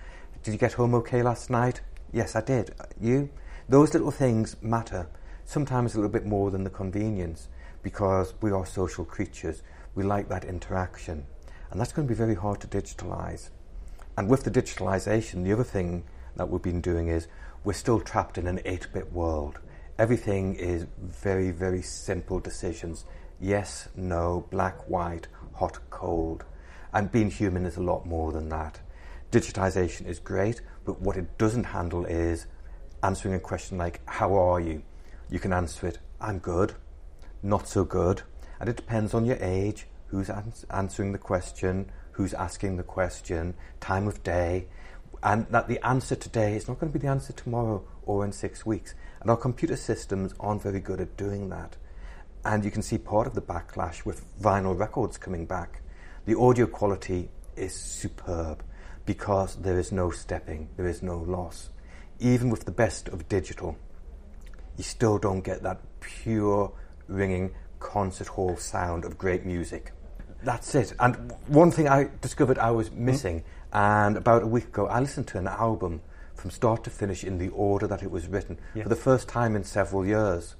Did 0.41 0.53
you 0.53 0.57
get 0.57 0.71
home 0.71 0.95
okay 0.95 1.21
last 1.21 1.49
night? 1.49 1.81
Yes, 2.13 2.33
I 2.33 2.39
did. 2.39 2.73
You? 2.97 3.29
Those 3.67 3.93
little 3.93 4.11
things 4.11 4.55
matter, 4.61 5.09
sometimes 5.43 5.93
a 5.93 5.97
little 5.97 6.09
bit 6.09 6.25
more 6.25 6.49
than 6.49 6.63
the 6.63 6.69
convenience, 6.69 7.49
because 7.83 8.33
we 8.41 8.51
are 8.51 8.65
social 8.65 9.05
creatures. 9.05 9.61
We 9.93 10.03
like 10.03 10.29
that 10.29 10.45
interaction. 10.45 11.25
And 11.69 11.79
that's 11.79 11.91
going 11.91 12.07
to 12.07 12.11
be 12.11 12.17
very 12.17 12.35
hard 12.35 12.61
to 12.61 12.67
digitalise. 12.67 13.49
And 14.17 14.29
with 14.29 14.43
the 14.43 14.51
digitalisation, 14.51 15.43
the 15.43 15.53
other 15.53 15.63
thing 15.63 16.03
that 16.35 16.49
we've 16.49 16.61
been 16.61 16.81
doing 16.81 17.09
is 17.09 17.27
we're 17.63 17.73
still 17.73 17.99
trapped 17.99 18.37
in 18.37 18.47
an 18.47 18.59
8 18.65 18.87
bit 18.93 19.11
world. 19.11 19.59
Everything 19.99 20.55
is 20.55 20.87
very, 20.99 21.51
very 21.51 21.81
simple 21.81 22.39
decisions 22.39 23.05
yes, 23.39 23.89
no, 23.95 24.45
black, 24.51 24.89
white, 24.89 25.27
hot, 25.53 25.77
cold. 25.89 26.45
And 26.93 27.11
being 27.11 27.29
human 27.29 27.65
is 27.65 27.77
a 27.77 27.83
lot 27.83 28.05
more 28.05 28.31
than 28.31 28.49
that. 28.49 28.79
Digitization 29.31 30.07
is 30.07 30.19
great, 30.19 30.61
but 30.85 31.01
what 31.01 31.17
it 31.17 31.37
doesn't 31.37 31.65
handle 31.65 32.05
is 32.05 32.45
answering 33.01 33.33
a 33.33 33.39
question 33.39 33.77
like, 33.77 33.99
How 34.05 34.35
are 34.35 34.59
you? 34.59 34.83
You 35.29 35.39
can 35.39 35.51
answer 35.51 35.87
it, 35.87 35.99
I'm 36.21 36.39
good, 36.39 36.75
not 37.43 37.67
so 37.67 37.83
good. 37.83 38.21
And 38.59 38.69
it 38.69 38.77
depends 38.77 39.13
on 39.13 39.25
your 39.25 39.37
age, 39.41 39.87
who's 40.07 40.29
ans- 40.29 40.65
answering 40.69 41.11
the 41.11 41.17
question, 41.17 41.91
who's 42.11 42.33
asking 42.33 42.77
the 42.77 42.83
question, 42.83 43.55
time 43.79 44.07
of 44.07 44.23
day, 44.23 44.67
and 45.21 45.47
that 45.49 45.67
the 45.67 45.85
answer 45.85 46.15
today 46.15 46.55
is 46.55 46.67
not 46.67 46.79
going 46.79 46.91
to 46.91 46.97
be 46.97 47.05
the 47.05 47.11
answer 47.11 47.33
tomorrow 47.33 47.83
or 48.05 48.25
in 48.25 48.31
six 48.31 48.65
weeks. 48.65 48.93
And 49.21 49.29
our 49.29 49.37
computer 49.37 49.75
systems 49.75 50.33
aren't 50.39 50.61
very 50.61 50.79
good 50.79 50.99
at 50.99 51.17
doing 51.17 51.49
that. 51.49 51.77
And 52.45 52.65
you 52.65 52.71
can 52.71 52.81
see 52.81 52.97
part 52.97 53.25
of 53.25 53.33
the 53.33 53.41
backlash 53.41 54.05
with 54.05 54.25
vinyl 54.41 54.77
records 54.77 55.17
coming 55.17 55.45
back. 55.45 55.81
The 56.25 56.37
audio 56.37 56.67
quality 56.67 57.29
is 57.55 57.73
superb 57.73 58.63
because 59.05 59.55
there 59.55 59.79
is 59.79 59.91
no 59.91 60.09
stepping, 60.09 60.69
there 60.75 60.87
is 60.87 61.01
no 61.01 61.17
loss. 61.17 61.69
Even 62.19 62.49
with 62.49 62.65
the 62.65 62.71
best 62.71 63.07
of 63.07 63.27
digital, 63.29 63.77
you 64.77 64.83
still 64.83 65.17
don't 65.17 65.41
get 65.41 65.63
that 65.63 65.81
pure, 65.99 66.73
ringing 67.07 67.53
concert 67.79 68.27
hall 68.27 68.55
sound 68.57 69.05
of 69.05 69.17
great 69.17 69.45
music. 69.45 69.91
That's 70.43 70.73
it. 70.75 70.93
And 70.99 71.31
one 71.47 71.71
thing 71.71 71.87
I 71.87 72.09
discovered 72.21 72.57
I 72.57 72.71
was 72.71 72.91
missing, 72.91 73.43
and 73.71 74.17
about 74.17 74.43
a 74.43 74.47
week 74.47 74.65
ago, 74.67 74.87
I 74.87 74.99
listened 74.99 75.27
to 75.27 75.37
an 75.37 75.47
album 75.47 76.01
from 76.35 76.49
start 76.51 76.83
to 76.83 76.89
finish 76.89 77.23
in 77.23 77.37
the 77.37 77.49
order 77.49 77.87
that 77.87 78.03
it 78.03 78.11
was 78.11 78.27
written 78.27 78.57
Yeah. 78.73 78.83
for 78.83 78.89
the 78.89 78.95
first 78.95 79.27
time 79.29 79.55
in 79.55 79.63
several 79.63 80.05
years. 80.05 80.55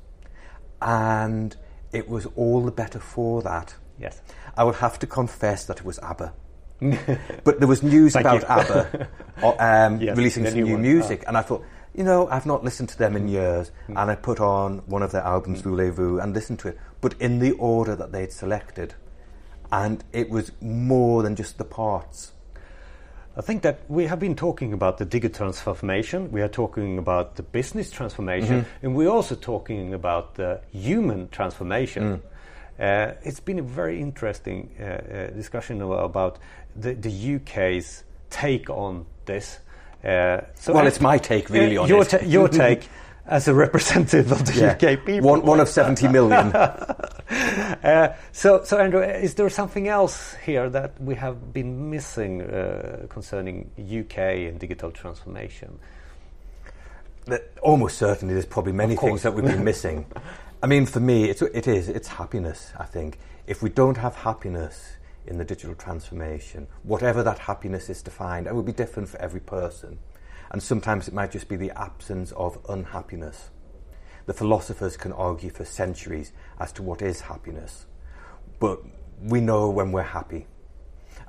And 0.81 1.55
it 1.91 2.07
was 2.09 2.25
all 2.35 2.61
the 2.63 2.71
better 2.71 2.99
for 2.99 3.41
that 3.43 3.75
Yes. 3.99 4.21
I 4.57 4.63
will 4.63 4.73
have 4.73 4.97
to 4.99 5.07
confess 5.07 5.65
that 5.65 5.79
it 5.79 5.85
was 5.85 5.99
ABBA. 5.99 6.33
but 7.43 7.59
there 7.59 7.67
was 7.67 7.83
news 7.83 8.15
about. 8.15 8.43
ABBA 8.43 9.07
um, 9.59 10.01
Yes, 10.01 10.17
releasing 10.17 10.45
some 10.45 10.55
new 10.55 10.73
one. 10.73 10.81
music, 10.81 11.23
and 11.27 11.37
I 11.37 11.41
thought, 11.41 11.63
you 11.95 12.03
know, 12.03 12.27
I've 12.27 12.45
not 12.45 12.63
listened 12.63 12.89
to 12.89 12.97
them 12.97 13.15
in 13.15 13.27
years, 13.27 13.71
and 13.87 13.97
I 13.99 14.15
put 14.15 14.39
on 14.39 14.79
one 14.87 15.03
of 15.03 15.11
their 15.11 15.21
albums, 15.21 15.61
Voulez-Vous, 15.61 16.19
and 16.19 16.33
listened 16.33 16.59
to 16.59 16.69
it, 16.69 16.79
but 17.01 17.13
in 17.19 17.39
the 17.39 17.51
order 17.53 17.95
that 17.95 18.11
they'd 18.11 18.31
selected, 18.31 18.95
and 19.71 20.03
it 20.11 20.29
was 20.29 20.51
more 20.61 21.23
than 21.23 21.35
just 21.35 21.57
the 21.57 21.65
parts. 21.65 22.31
I 23.35 23.41
think 23.41 23.63
that 23.63 23.81
we 23.87 24.05
have 24.05 24.19
been 24.19 24.35
talking 24.35 24.73
about 24.73 24.99
the 24.99 25.05
digital 25.05 25.51
transformation, 25.51 26.31
we 26.31 26.41
are 26.41 26.47
talking 26.47 26.99
about 26.99 27.35
the 27.35 27.43
business 27.43 27.89
transformation, 27.89 28.65
and 28.83 28.95
we're 28.95 29.09
also 29.09 29.35
talking 29.35 29.93
about 29.93 30.35
the 30.35 30.61
human 30.71 31.29
transformation. 31.29 32.21
Uh, 32.79 33.13
it's 33.23 33.39
been 33.39 33.59
a 33.59 33.63
very 33.63 34.01
interesting 34.01 34.69
uh, 34.79 34.83
uh, 34.83 35.27
discussion 35.27 35.81
about 35.81 36.37
the, 36.75 36.93
the 36.93 37.35
UK's 37.35 38.03
take 38.29 38.69
on 38.69 39.05
this. 39.25 39.59
Uh, 40.03 40.41
so 40.55 40.73
Well, 40.73 40.87
it's 40.87 40.99
my 40.99 41.17
take, 41.17 41.49
really, 41.49 41.77
on 41.77 41.87
your, 41.87 42.01
it. 42.03 42.09
ta- 42.09 42.25
your 42.25 42.49
take 42.49 42.89
as 43.25 43.47
a 43.47 43.53
representative 43.53 44.31
of 44.31 44.45
the 44.45 44.71
UK 44.71 45.05
people. 45.05 45.29
One, 45.29 45.45
one 45.45 45.59
of 45.59 45.69
70 45.69 46.07
million. 46.09 46.53
Uh, 47.83 48.13
so, 48.31 48.63
so 48.63 48.77
Andrew, 48.77 49.01
is 49.01 49.33
there 49.33 49.49
something 49.49 49.87
else 49.87 50.35
here 50.45 50.69
that 50.69 51.01
we 51.01 51.15
have 51.15 51.51
been 51.51 51.89
missing 51.89 52.41
uh, 52.41 53.07
concerning 53.09 53.71
UK 53.79 54.17
and 54.47 54.59
digital 54.59 54.91
transformation? 54.91 55.79
that 57.25 57.51
almost 57.61 57.97
certainly 57.97 58.33
there's 58.33 58.45
probably 58.45 58.73
many 58.73 58.95
things 58.95 59.21
that 59.23 59.33
we've 59.33 59.45
been 59.45 59.63
missing. 59.71 60.05
I 60.61 60.67
mean, 60.67 60.85
for 60.85 60.99
me, 60.99 61.25
it's, 61.29 61.41
it 61.41 61.67
is, 61.67 61.89
it's 61.89 62.07
happiness, 62.07 62.71
I 62.77 62.85
think. 62.85 63.19
If 63.47 63.61
we 63.61 63.69
don't 63.69 63.97
have 63.97 64.15
happiness 64.15 64.95
in 65.25 65.37
the 65.37 65.45
digital 65.45 65.75
transformation, 65.75 66.67
whatever 66.83 67.23
that 67.23 67.39
happiness 67.39 67.89
is 67.89 68.01
defined, 68.01 68.47
it 68.47 68.55
will 68.55 68.63
be 68.63 68.73
different 68.73 69.09
for 69.09 69.19
every 69.21 69.39
person. 69.39 69.99
And 70.51 70.61
sometimes 70.61 71.07
it 71.07 71.13
might 71.13 71.31
just 71.31 71.47
be 71.47 71.55
the 71.55 71.71
absence 71.77 72.31
of 72.33 72.59
unhappiness. 72.69 73.49
The 74.25 74.33
philosophers 74.33 74.97
can 74.97 75.11
argue 75.11 75.49
for 75.49 75.65
centuries 75.65 76.31
as 76.59 76.71
to 76.73 76.83
what 76.83 77.01
is 77.01 77.21
happiness. 77.21 77.85
But 78.59 78.81
we 79.19 79.41
know 79.41 79.69
when 79.69 79.91
we're 79.91 80.03
happy. 80.03 80.47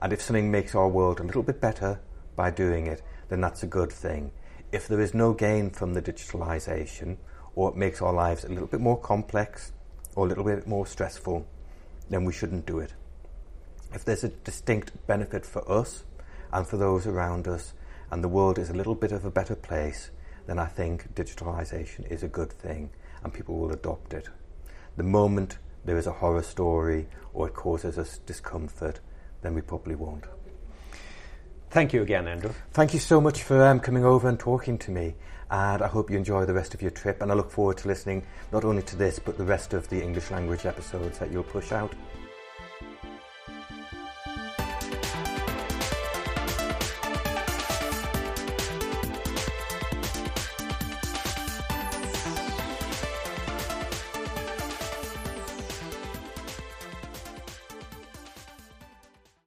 And 0.00 0.12
if 0.12 0.20
something 0.20 0.50
makes 0.50 0.74
our 0.74 0.88
world 0.88 1.20
a 1.20 1.24
little 1.24 1.42
bit 1.42 1.60
better 1.60 2.00
by 2.36 2.50
doing 2.50 2.86
it, 2.86 3.02
then 3.28 3.40
that's 3.40 3.62
a 3.62 3.66
good 3.66 3.92
thing. 3.92 4.30
If 4.72 4.88
there 4.88 5.00
is 5.00 5.14
no 5.14 5.32
gain 5.32 5.70
from 5.70 5.94
the 5.94 6.02
digitalization, 6.02 7.16
or 7.54 7.70
it 7.70 7.76
makes 7.76 8.02
our 8.02 8.12
lives 8.12 8.44
a 8.44 8.48
little 8.48 8.66
bit 8.66 8.80
more 8.80 8.98
complex 8.98 9.72
or 10.14 10.26
a 10.26 10.28
little 10.28 10.44
bit 10.44 10.66
more 10.66 10.86
stressful, 10.86 11.46
then 12.10 12.24
we 12.24 12.32
shouldn't 12.32 12.66
do 12.66 12.80
it. 12.80 12.92
If 13.94 14.04
there's 14.04 14.24
a 14.24 14.28
distinct 14.28 15.06
benefit 15.06 15.46
for 15.46 15.70
us 15.70 16.02
and 16.52 16.66
for 16.66 16.76
those 16.76 17.06
around 17.06 17.46
us, 17.46 17.72
and 18.10 18.22
the 18.22 18.28
world 18.28 18.58
is 18.58 18.68
a 18.68 18.74
little 18.74 18.94
bit 18.94 19.12
of 19.12 19.24
a 19.24 19.30
better 19.30 19.54
place, 19.54 20.10
then 20.46 20.58
I 20.58 20.66
think 20.66 21.14
digitalization 21.14 22.10
is 22.10 22.22
a 22.22 22.28
good 22.28 22.52
thing 22.52 22.90
and 23.22 23.32
people 23.32 23.56
will 23.56 23.72
adopt 23.72 24.12
it. 24.12 24.28
The 24.96 25.04
moment 25.04 25.58
there 25.84 25.96
is 25.96 26.06
a 26.06 26.12
horror 26.12 26.42
story 26.42 27.06
or 27.32 27.48
it 27.48 27.54
causes 27.54 27.96
us 27.96 28.18
discomfort, 28.18 29.00
then 29.42 29.54
we 29.54 29.62
probably 29.62 29.94
won't. 29.94 30.24
Thank 31.70 31.92
you 31.92 32.02
again, 32.02 32.28
Andrew. 32.28 32.52
Thank 32.72 32.94
you 32.94 33.00
so 33.00 33.20
much 33.20 33.42
for 33.42 33.64
um, 33.64 33.80
coming 33.80 34.04
over 34.04 34.28
and 34.28 34.38
talking 34.38 34.78
to 34.78 34.90
me. 34.90 35.14
And 35.50 35.82
I 35.82 35.88
hope 35.88 36.10
you 36.10 36.16
enjoy 36.16 36.46
the 36.46 36.54
rest 36.54 36.74
of 36.74 36.82
your 36.82 36.92
trip. 36.92 37.20
And 37.20 37.30
I 37.30 37.34
look 37.34 37.50
forward 37.50 37.78
to 37.78 37.88
listening 37.88 38.24
not 38.52 38.64
only 38.64 38.82
to 38.82 38.96
this, 38.96 39.18
but 39.18 39.38
the 39.38 39.44
rest 39.44 39.74
of 39.74 39.88
the 39.88 40.02
English 40.02 40.30
language 40.30 40.66
episodes 40.66 41.18
that 41.18 41.30
you'll 41.32 41.42
push 41.42 41.72
out. 41.72 41.92